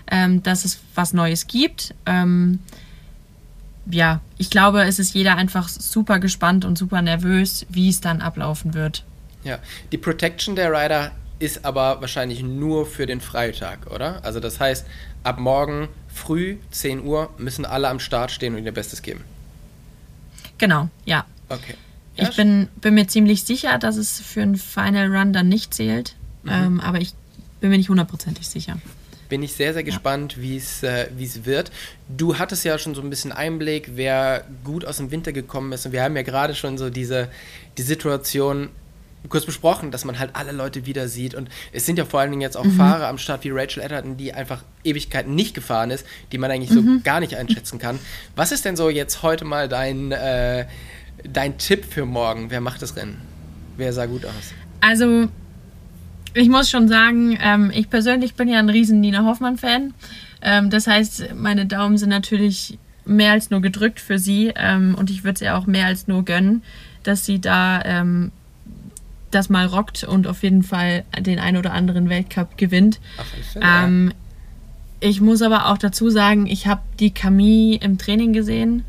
ähm, 0.05 0.43
dass 0.43 0.65
es 0.65 0.81
was 0.93 1.13
Neues 1.13 1.47
gibt. 1.47 1.95
Ja, 3.89 4.21
ich 4.37 4.49
glaube, 4.49 4.83
es 4.83 4.99
ist 4.99 5.13
jeder 5.13 5.35
einfach 5.35 5.67
super 5.67 6.19
gespannt 6.19 6.65
und 6.65 6.77
super 6.77 7.01
nervös, 7.01 7.65
wie 7.69 7.89
es 7.89 8.01
dann 8.01 8.21
ablaufen 8.21 8.73
wird. 8.73 9.03
Ja, 9.43 9.59
die 9.91 9.97
Protection 9.97 10.55
der 10.55 10.71
Rider 10.71 11.11
ist 11.39 11.65
aber 11.65 11.99
wahrscheinlich 12.01 12.43
nur 12.43 12.85
für 12.85 13.07
den 13.07 13.19
Freitag, 13.19 13.91
oder? 13.91 14.23
Also 14.23 14.39
das 14.39 14.59
heißt, 14.59 14.85
ab 15.23 15.39
morgen 15.39 15.89
früh, 16.07 16.57
10 16.69 17.03
Uhr, 17.03 17.31
müssen 17.37 17.65
alle 17.65 17.89
am 17.89 17.99
Start 17.99 18.31
stehen 18.31 18.55
und 18.55 18.63
ihr 18.63 18.71
Bestes 18.71 19.01
geben. 19.01 19.23
Genau, 20.59 20.89
ja. 21.05 21.25
Okay. 21.49 21.73
Ja, 22.15 22.29
ich 22.29 22.35
bin, 22.35 22.67
bin 22.81 22.93
mir 22.93 23.07
ziemlich 23.07 23.43
sicher, 23.43 23.79
dass 23.79 23.95
es 23.97 24.19
für 24.19 24.43
einen 24.43 24.57
Final 24.57 25.15
Run 25.15 25.33
dann 25.33 25.49
nicht 25.49 25.73
zählt. 25.73 26.15
Mhm. 26.43 26.51
Ähm, 26.51 26.79
aber 26.79 26.99
ich 26.99 27.13
bin 27.59 27.71
mir 27.71 27.77
nicht 27.77 27.89
hundertprozentig 27.89 28.47
sicher. 28.47 28.77
Bin 29.31 29.43
ich 29.43 29.53
sehr, 29.53 29.71
sehr 29.71 29.83
gespannt, 29.83 30.35
ja. 30.35 30.41
wie 30.41 30.57
äh, 30.85 31.23
es 31.23 31.45
wird. 31.45 31.71
Du 32.09 32.37
hattest 32.37 32.65
ja 32.65 32.77
schon 32.77 32.95
so 32.95 33.01
ein 33.01 33.09
bisschen 33.09 33.31
Einblick, 33.31 33.91
wer 33.95 34.43
gut 34.65 34.83
aus 34.83 34.97
dem 34.97 35.09
Winter 35.09 35.31
gekommen 35.31 35.71
ist. 35.71 35.85
Und 35.85 35.93
wir 35.93 36.03
haben 36.03 36.17
ja 36.17 36.21
gerade 36.21 36.53
schon 36.53 36.77
so 36.77 36.89
diese 36.89 37.29
die 37.77 37.81
Situation 37.81 38.71
kurz 39.29 39.45
besprochen, 39.45 39.89
dass 39.89 40.03
man 40.03 40.19
halt 40.19 40.31
alle 40.33 40.51
Leute 40.51 40.85
wieder 40.85 41.07
sieht. 41.07 41.33
Und 41.33 41.47
es 41.71 41.85
sind 41.85 41.97
ja 41.97 42.03
vor 42.03 42.19
allen 42.19 42.31
Dingen 42.31 42.41
jetzt 42.41 42.57
auch 42.57 42.65
mhm. 42.65 42.73
Fahrer 42.73 43.07
am 43.07 43.17
Start 43.17 43.45
wie 43.45 43.51
Rachel 43.51 43.81
Edgerton, 43.81 44.17
die 44.17 44.33
einfach 44.33 44.65
Ewigkeiten 44.83 45.33
nicht 45.33 45.53
gefahren 45.53 45.91
ist, 45.91 46.05
die 46.33 46.37
man 46.37 46.51
eigentlich 46.51 46.71
mhm. 46.71 46.97
so 46.97 47.03
gar 47.05 47.21
nicht 47.21 47.37
einschätzen 47.37 47.79
kann. 47.79 47.99
Was 48.35 48.51
ist 48.51 48.65
denn 48.65 48.75
so 48.75 48.89
jetzt 48.89 49.23
heute 49.23 49.45
mal 49.45 49.69
dein, 49.69 50.11
äh, 50.11 50.65
dein 51.23 51.57
Tipp 51.57 51.85
für 51.85 52.05
morgen? 52.05 52.49
Wer 52.49 52.59
macht 52.59 52.81
das 52.81 52.97
Rennen? 52.97 53.21
Wer 53.77 53.93
sah 53.93 54.07
gut 54.07 54.25
aus? 54.25 54.53
Also 54.81 55.29
ich 56.33 56.49
muss 56.49 56.69
schon 56.69 56.87
sagen, 56.87 57.37
ähm, 57.41 57.71
ich 57.73 57.89
persönlich 57.89 58.35
bin 58.35 58.47
ja 58.47 58.59
ein 58.59 58.69
riesen 58.69 58.99
Nina 59.01 59.25
Hoffmann-Fan. 59.25 59.93
Ähm, 60.41 60.69
das 60.69 60.87
heißt, 60.87 61.35
meine 61.35 61.65
Daumen 61.65 61.97
sind 61.97 62.09
natürlich 62.09 62.77
mehr 63.05 63.31
als 63.31 63.49
nur 63.49 63.61
gedrückt 63.61 63.99
für 63.99 64.19
sie 64.19 64.53
ähm, 64.55 64.95
und 64.95 65.09
ich 65.09 65.23
würde 65.23 65.35
es 65.35 65.41
ihr 65.41 65.57
auch 65.57 65.65
mehr 65.65 65.87
als 65.87 66.07
nur 66.07 66.23
gönnen, 66.23 66.63
dass 67.03 67.25
sie 67.25 67.39
da 67.39 67.81
ähm, 67.83 68.31
das 69.31 69.49
mal 69.49 69.65
rockt 69.65 70.03
und 70.03 70.27
auf 70.27 70.43
jeden 70.43 70.63
Fall 70.63 71.03
den 71.19 71.39
ein 71.39 71.57
oder 71.57 71.73
anderen 71.73 72.09
Weltcup 72.09 72.57
gewinnt. 72.57 72.99
Ach, 73.17 73.85
ähm, 73.85 74.13
ich 74.99 75.21
muss 75.21 75.41
aber 75.41 75.67
auch 75.67 75.77
dazu 75.77 76.09
sagen, 76.09 76.45
ich 76.47 76.67
habe 76.67 76.81
die 76.99 77.11
Camille 77.11 77.77
im 77.77 77.97
Training 77.97 78.33
gesehen 78.33 78.83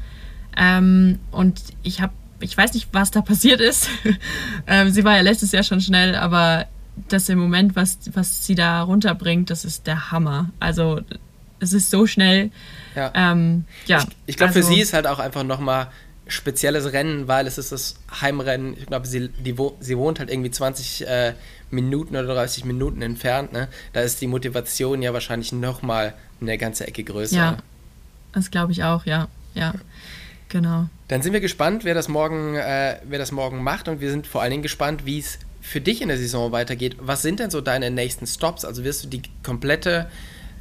ähm, 0.56 1.18
und 1.30 1.60
ich 1.82 2.00
habe 2.00 2.12
ich 2.40 2.56
weiß 2.56 2.74
nicht, 2.74 2.88
was 2.92 3.12
da 3.12 3.20
passiert 3.22 3.60
ist. 3.60 3.88
sie 4.88 5.04
war 5.04 5.16
ja 5.16 5.22
letztes 5.22 5.52
Jahr 5.52 5.62
schon 5.62 5.80
schnell, 5.80 6.16
aber 6.16 6.66
das 7.08 7.28
im 7.28 7.38
Moment, 7.38 7.76
was, 7.76 7.98
was 8.12 8.46
sie 8.46 8.54
da 8.54 8.82
runterbringt, 8.82 9.50
das 9.50 9.64
ist 9.64 9.86
der 9.86 10.10
Hammer. 10.10 10.50
Also 10.60 11.00
es 11.60 11.72
ist 11.72 11.90
so 11.90 12.06
schnell. 12.06 12.50
Ja. 12.94 13.12
Ähm, 13.14 13.64
ja 13.86 13.98
ich, 13.98 14.06
ich 14.26 14.36
glaube, 14.36 14.54
also, 14.54 14.60
für 14.60 14.74
sie 14.74 14.80
ist 14.80 14.92
halt 14.92 15.06
auch 15.06 15.18
einfach 15.18 15.44
nochmal 15.44 15.88
spezielles 16.26 16.92
Rennen, 16.92 17.28
weil 17.28 17.46
es 17.46 17.58
ist 17.58 17.72
das 17.72 17.96
Heimrennen. 18.20 18.76
Ich 18.76 18.86
glaube, 18.86 19.06
sie, 19.06 19.30
sie 19.80 19.98
wohnt 19.98 20.18
halt 20.18 20.30
irgendwie 20.30 20.50
20 20.50 21.06
äh, 21.06 21.34
Minuten 21.70 22.16
oder 22.16 22.34
30 22.34 22.64
Minuten 22.64 23.02
entfernt. 23.02 23.52
Ne? 23.52 23.68
Da 23.92 24.00
ist 24.00 24.20
die 24.20 24.26
Motivation 24.26 25.02
ja 25.02 25.12
wahrscheinlich 25.12 25.52
nochmal 25.52 26.14
eine 26.40 26.58
ganze 26.58 26.86
Ecke 26.86 27.02
größer. 27.04 27.36
Ja, 27.36 27.56
das 28.32 28.50
glaube 28.50 28.72
ich 28.72 28.84
auch, 28.84 29.04
ja. 29.06 29.28
Ja, 29.54 29.74
genau. 30.48 30.88
Dann 31.08 31.22
sind 31.22 31.32
wir 31.32 31.40
gespannt, 31.40 31.84
wer 31.84 31.94
das 31.94 32.08
morgen, 32.08 32.54
äh, 32.54 32.98
wer 33.04 33.18
das 33.18 33.32
morgen 33.32 33.62
macht 33.62 33.88
und 33.88 34.00
wir 34.00 34.10
sind 34.10 34.26
vor 34.26 34.40
allen 34.40 34.50
Dingen 34.50 34.62
gespannt, 34.62 35.04
wie 35.04 35.18
es 35.18 35.38
für 35.62 35.80
dich 35.80 36.02
in 36.02 36.08
der 36.08 36.18
Saison 36.18 36.52
weitergeht. 36.52 36.96
Was 37.00 37.22
sind 37.22 37.40
denn 37.40 37.50
so 37.50 37.60
deine 37.62 37.90
nächsten 37.90 38.26
Stops? 38.26 38.64
Also 38.64 38.84
wirst 38.84 39.04
du 39.04 39.08
die 39.08 39.22
komplette 39.42 40.10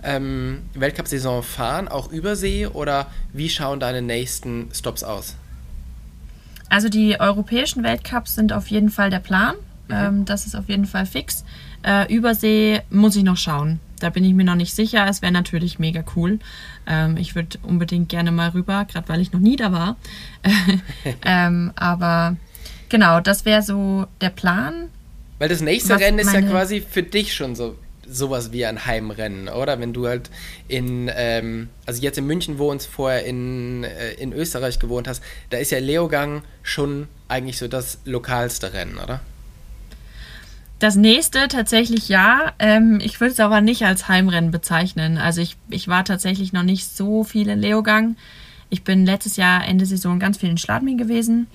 ähm, 0.04 0.62
Weltcup-Saison 0.76 1.44
fahren, 1.44 1.88
auch 1.88 2.12
übersee, 2.12 2.68
oder 2.68 3.08
wie 3.34 3.50
schauen 3.50 3.80
deine 3.80 4.02
nächsten 4.02 4.70
Stops 4.74 5.04
aus? 5.04 5.36
Also 6.70 6.88
die 6.88 7.20
europäischen 7.20 7.84
Weltcups 7.84 8.36
sind 8.36 8.54
auf 8.54 8.68
jeden 8.68 8.90
Fall 8.90 9.10
der 9.10 9.20
Plan. 9.20 9.56
Mhm. 9.88 9.94
Ähm, 9.94 10.26
das 10.26 10.46
ist 10.46 10.56
auf 10.56 10.70
jeden 10.70 10.86
Fall 10.86 11.06
fix. 11.06 11.44
Äh, 11.84 12.14
Übersee 12.14 12.82
muss 12.90 13.16
ich 13.16 13.24
noch 13.24 13.38
schauen. 13.38 13.80
Da 14.00 14.10
bin 14.10 14.24
ich 14.24 14.34
mir 14.34 14.44
noch 14.46 14.56
nicht 14.56 14.74
sicher. 14.74 15.06
Es 15.08 15.22
wäre 15.22 15.32
natürlich 15.32 15.80
mega 15.80 16.04
cool. 16.16 16.40
Ähm, 16.88 17.18
ich 17.18 17.36
würde 17.36 17.60
unbedingt 17.64 18.10
gerne 18.10 18.32
mal 18.32 18.50
rüber, 18.50 18.86
gerade 18.86 19.10
weil 19.10 19.20
ich 19.20 19.34
noch 19.34 19.40
nie 19.40 19.56
da 19.56 19.72
war. 19.72 19.98
ähm, 21.26 21.72
aber 21.76 22.38
Genau, 22.92 23.22
das 23.22 23.46
wäre 23.46 23.62
so 23.62 24.06
der 24.20 24.32
Plan. 24.32 24.90
Weil 25.40 25.48
das 25.48 25.62
nächste 25.62 25.94
Was 25.94 26.02
Rennen 26.02 26.20
ist 26.20 26.34
ja 26.34 26.42
quasi 26.42 26.82
für 26.82 27.04
dich 27.04 27.34
schon 27.34 27.56
so 27.56 27.78
sowas 28.06 28.52
wie 28.52 28.66
ein 28.66 28.86
Heimrennen, 28.86 29.48
oder? 29.48 29.80
Wenn 29.80 29.94
du 29.94 30.08
halt 30.08 30.30
in, 30.68 31.10
ähm, 31.16 31.70
also 31.86 32.02
jetzt 32.02 32.18
in 32.18 32.28
München 32.28 32.58
wohnst, 32.58 32.90
vorher 32.90 33.24
in, 33.24 33.86
äh, 33.86 34.12
in 34.16 34.34
Österreich 34.34 34.78
gewohnt 34.80 35.08
hast, 35.08 35.24
da 35.52 35.58
ist 35.58 35.72
ja 35.72 35.80
Leogang 35.80 36.44
schon 36.64 37.08
eigentlich 37.30 37.58
so 37.60 37.70
das 37.70 38.00
lokalste 38.04 38.74
Rennen, 38.74 38.98
oder? 38.98 39.22
Das 40.80 40.98
nächste 40.98 41.48
tatsächlich 41.48 42.10
ja. 42.10 42.52
Ähm, 42.60 43.00
ich 43.02 43.22
würde 43.22 43.32
es 43.32 43.40
aber 43.40 43.62
nicht 43.62 43.86
als 43.86 44.10
Heimrennen 44.10 44.52
bezeichnen. 44.52 45.18
Also 45.18 45.40
ich, 45.40 45.56
ich 45.70 45.88
war 45.88 46.04
tatsächlich 46.04 46.52
noch 46.52 46.64
nicht 46.64 46.86
so 46.94 47.24
viel 47.24 47.48
in 47.48 47.60
Leogang. 47.60 48.18
Ich 48.70 48.84
bin 48.84 49.06
letztes 49.06 49.38
Jahr 49.38 49.66
Ende 49.66 49.86
Saison 49.86 50.20
ganz 50.20 50.40
viel 50.40 50.50
in 50.50 50.58
Schladming 50.58 50.98
gewesen 50.98 51.48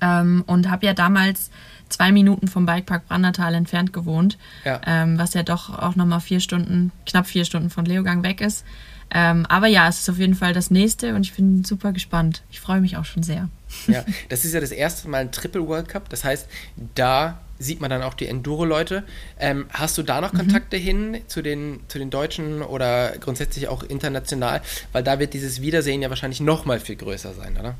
ähm, 0.00 0.44
und 0.46 0.70
habe 0.70 0.86
ja 0.86 0.94
damals 0.94 1.50
zwei 1.88 2.12
Minuten 2.12 2.48
vom 2.48 2.66
Bikepark 2.66 3.06
Brandertal 3.06 3.54
entfernt 3.54 3.92
gewohnt, 3.92 4.38
ja. 4.64 4.80
Ähm, 4.86 5.18
was 5.18 5.34
ja 5.34 5.42
doch 5.42 5.78
auch 5.78 5.96
nochmal 5.96 6.20
vier 6.20 6.40
Stunden, 6.40 6.92
knapp 7.06 7.26
vier 7.26 7.44
Stunden 7.44 7.70
von 7.70 7.84
Leogang 7.84 8.22
weg 8.22 8.40
ist. 8.40 8.64
Ähm, 9.10 9.46
aber 9.46 9.68
ja, 9.68 9.88
es 9.88 10.00
ist 10.00 10.10
auf 10.10 10.18
jeden 10.18 10.34
Fall 10.34 10.52
das 10.52 10.70
nächste 10.70 11.14
und 11.14 11.22
ich 11.22 11.32
bin 11.34 11.64
super 11.64 11.92
gespannt. 11.92 12.42
Ich 12.50 12.60
freue 12.60 12.80
mich 12.80 12.96
auch 12.96 13.04
schon 13.04 13.22
sehr. 13.22 13.48
Ja, 13.86 14.04
das 14.28 14.44
ist 14.44 14.52
ja 14.52 14.60
das 14.60 14.72
erste 14.72 15.08
Mal 15.08 15.18
ein 15.18 15.32
Triple 15.32 15.66
World 15.66 15.88
Cup. 15.88 16.08
Das 16.08 16.24
heißt, 16.24 16.48
da 16.94 17.40
sieht 17.58 17.80
man 17.80 17.88
dann 17.88 18.02
auch 18.02 18.14
die 18.14 18.26
Enduro-Leute. 18.26 19.04
Ähm, 19.38 19.66
hast 19.70 19.96
du 19.96 20.02
da 20.02 20.20
noch 20.20 20.32
mhm. 20.32 20.38
Kontakte 20.38 20.76
hin 20.76 21.20
zu 21.28 21.40
den, 21.40 21.80
zu 21.88 21.98
den 21.98 22.10
Deutschen 22.10 22.62
oder 22.62 23.12
grundsätzlich 23.18 23.68
auch 23.68 23.82
international? 23.82 24.60
Weil 24.92 25.02
da 25.02 25.18
wird 25.18 25.34
dieses 25.34 25.62
Wiedersehen 25.62 26.02
ja 26.02 26.10
wahrscheinlich 26.10 26.40
noch 26.40 26.64
mal 26.64 26.80
viel 26.80 26.96
größer 26.96 27.32
sein, 27.34 27.56
oder? 27.58 27.76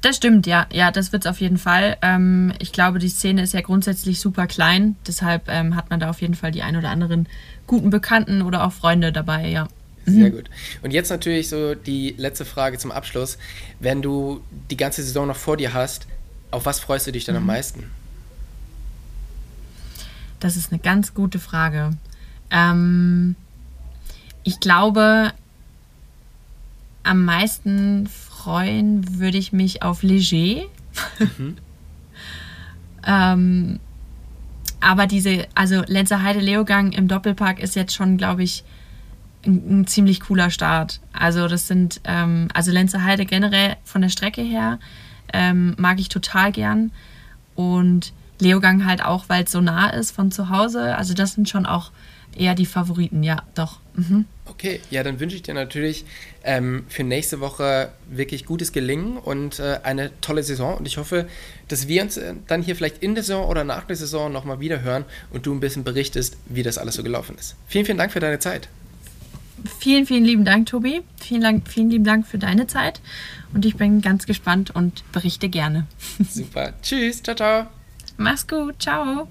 Das 0.00 0.16
stimmt, 0.16 0.46
ja. 0.46 0.66
Ja, 0.72 0.90
das 0.90 1.12
wird 1.12 1.24
es 1.24 1.30
auf 1.30 1.40
jeden 1.40 1.58
Fall. 1.58 1.96
Ähm, 2.00 2.52
ich 2.58 2.72
glaube, 2.72 2.98
die 2.98 3.08
Szene 3.08 3.42
ist 3.42 3.52
ja 3.52 3.60
grundsätzlich 3.60 4.20
super 4.20 4.46
klein. 4.46 4.96
Deshalb 5.06 5.48
ähm, 5.48 5.76
hat 5.76 5.90
man 5.90 6.00
da 6.00 6.08
auf 6.08 6.20
jeden 6.22 6.34
Fall 6.34 6.52
die 6.52 6.62
ein 6.62 6.76
oder 6.76 6.88
anderen 6.88 7.28
guten 7.66 7.90
Bekannten 7.90 8.42
oder 8.42 8.64
auch 8.64 8.72
Freunde 8.72 9.12
dabei, 9.12 9.48
ja. 9.48 9.68
Sehr 10.06 10.30
mhm. 10.30 10.36
gut. 10.36 10.50
Und 10.82 10.92
jetzt 10.92 11.10
natürlich 11.10 11.48
so 11.48 11.74
die 11.74 12.14
letzte 12.16 12.44
Frage 12.44 12.78
zum 12.78 12.90
Abschluss. 12.90 13.36
Wenn 13.78 14.00
du 14.00 14.40
die 14.70 14.76
ganze 14.76 15.02
Saison 15.02 15.26
noch 15.26 15.36
vor 15.36 15.56
dir 15.56 15.74
hast, 15.74 16.06
auf 16.50 16.64
was 16.64 16.80
freust 16.80 17.06
du 17.06 17.12
dich 17.12 17.24
dann 17.24 17.34
mhm. 17.34 17.42
am 17.42 17.46
meisten? 17.46 17.90
Das 20.40 20.56
ist 20.56 20.72
eine 20.72 20.80
ganz 20.80 21.12
gute 21.12 21.38
Frage. 21.38 21.90
Ähm, 22.50 23.36
ich 24.42 24.58
glaube, 24.60 25.32
am 27.02 27.24
meisten 27.24 28.08
freuen 28.40 29.18
würde 29.18 29.36
ich 29.36 29.52
mich 29.52 29.82
auf 29.82 30.02
Leger. 30.02 30.66
Mhm. 31.18 31.56
ähm, 33.06 33.80
aber 34.80 35.06
diese, 35.06 35.46
also 35.54 35.82
Lenzer 35.86 36.22
Heide 36.22 36.40
Leogang 36.40 36.92
im 36.92 37.06
Doppelpark 37.06 37.58
ist 37.60 37.76
jetzt 37.76 37.94
schon, 37.94 38.16
glaube 38.16 38.42
ich, 38.42 38.64
ein, 39.44 39.80
ein, 39.80 39.86
ziemlich 39.86 40.20
cooler 40.20 40.50
Start. 40.50 41.00
Also 41.12 41.48
das 41.48 41.66
sind, 41.66 42.00
ähm, 42.04 42.48
also 42.54 42.70
Lenzer 42.72 43.04
Heide 43.04 43.26
generell 43.26 43.76
von 43.84 44.00
der 44.00 44.08
Strecke 44.08 44.42
her 44.42 44.78
ähm, 45.34 45.74
mag 45.78 46.00
ich 46.00 46.08
total 46.08 46.50
gern. 46.50 46.92
Und 47.54 48.14
Leogang 48.38 48.86
halt 48.86 49.04
auch, 49.04 49.28
weil 49.28 49.44
es 49.44 49.52
so 49.52 49.60
nah 49.60 49.90
ist 49.90 50.12
von 50.12 50.32
zu 50.32 50.48
Hause. 50.48 50.96
Also 50.96 51.12
das 51.12 51.34
sind 51.34 51.48
schon 51.50 51.66
auch 51.66 51.90
eher 52.34 52.54
die 52.54 52.66
Favoriten, 52.66 53.22
ja, 53.22 53.42
doch. 53.54 53.80
Mhm. 53.94 54.24
Okay, 54.50 54.80
ja, 54.90 55.02
dann 55.04 55.20
wünsche 55.20 55.36
ich 55.36 55.42
dir 55.42 55.54
natürlich 55.54 56.04
ähm, 56.42 56.84
für 56.88 57.04
nächste 57.04 57.40
Woche 57.40 57.92
wirklich 58.10 58.46
gutes 58.46 58.72
Gelingen 58.72 59.16
und 59.16 59.60
äh, 59.60 59.78
eine 59.84 60.10
tolle 60.20 60.42
Saison. 60.42 60.76
Und 60.76 60.86
ich 60.86 60.98
hoffe, 60.98 61.28
dass 61.68 61.86
wir 61.86 62.02
uns 62.02 62.16
äh, 62.16 62.34
dann 62.48 62.62
hier 62.62 62.74
vielleicht 62.74 63.02
in 63.02 63.14
der 63.14 63.22
Saison 63.22 63.48
oder 63.48 63.62
nach 63.62 63.84
der 63.84 63.96
Saison 63.96 64.32
nochmal 64.32 64.58
wieder 64.58 64.82
hören 64.82 65.04
und 65.30 65.46
du 65.46 65.54
ein 65.54 65.60
bisschen 65.60 65.84
berichtest, 65.84 66.36
wie 66.46 66.64
das 66.64 66.78
alles 66.78 66.96
so 66.96 67.02
gelaufen 67.04 67.36
ist. 67.38 67.54
Vielen, 67.68 67.84
vielen 67.84 67.98
Dank 67.98 68.12
für 68.12 68.20
deine 68.20 68.40
Zeit. 68.40 68.68
Vielen, 69.78 70.06
vielen 70.06 70.24
lieben 70.24 70.44
Dank, 70.44 70.66
Tobi. 70.66 71.02
Vielen, 71.20 71.42
Dank, 71.42 71.68
vielen 71.68 71.90
lieben 71.90 72.04
Dank 72.04 72.26
für 72.26 72.38
deine 72.38 72.66
Zeit. 72.66 73.00
Und 73.54 73.64
ich 73.64 73.76
bin 73.76 74.00
ganz 74.00 74.26
gespannt 74.26 74.70
und 74.70 75.04
berichte 75.12 75.48
gerne. 75.48 75.86
Super. 76.28 76.72
Tschüss. 76.82 77.22
Ciao, 77.22 77.36
ciao. 77.36 77.66
Mach's 78.16 78.46
gut. 78.46 78.82
Ciao. 78.82 79.28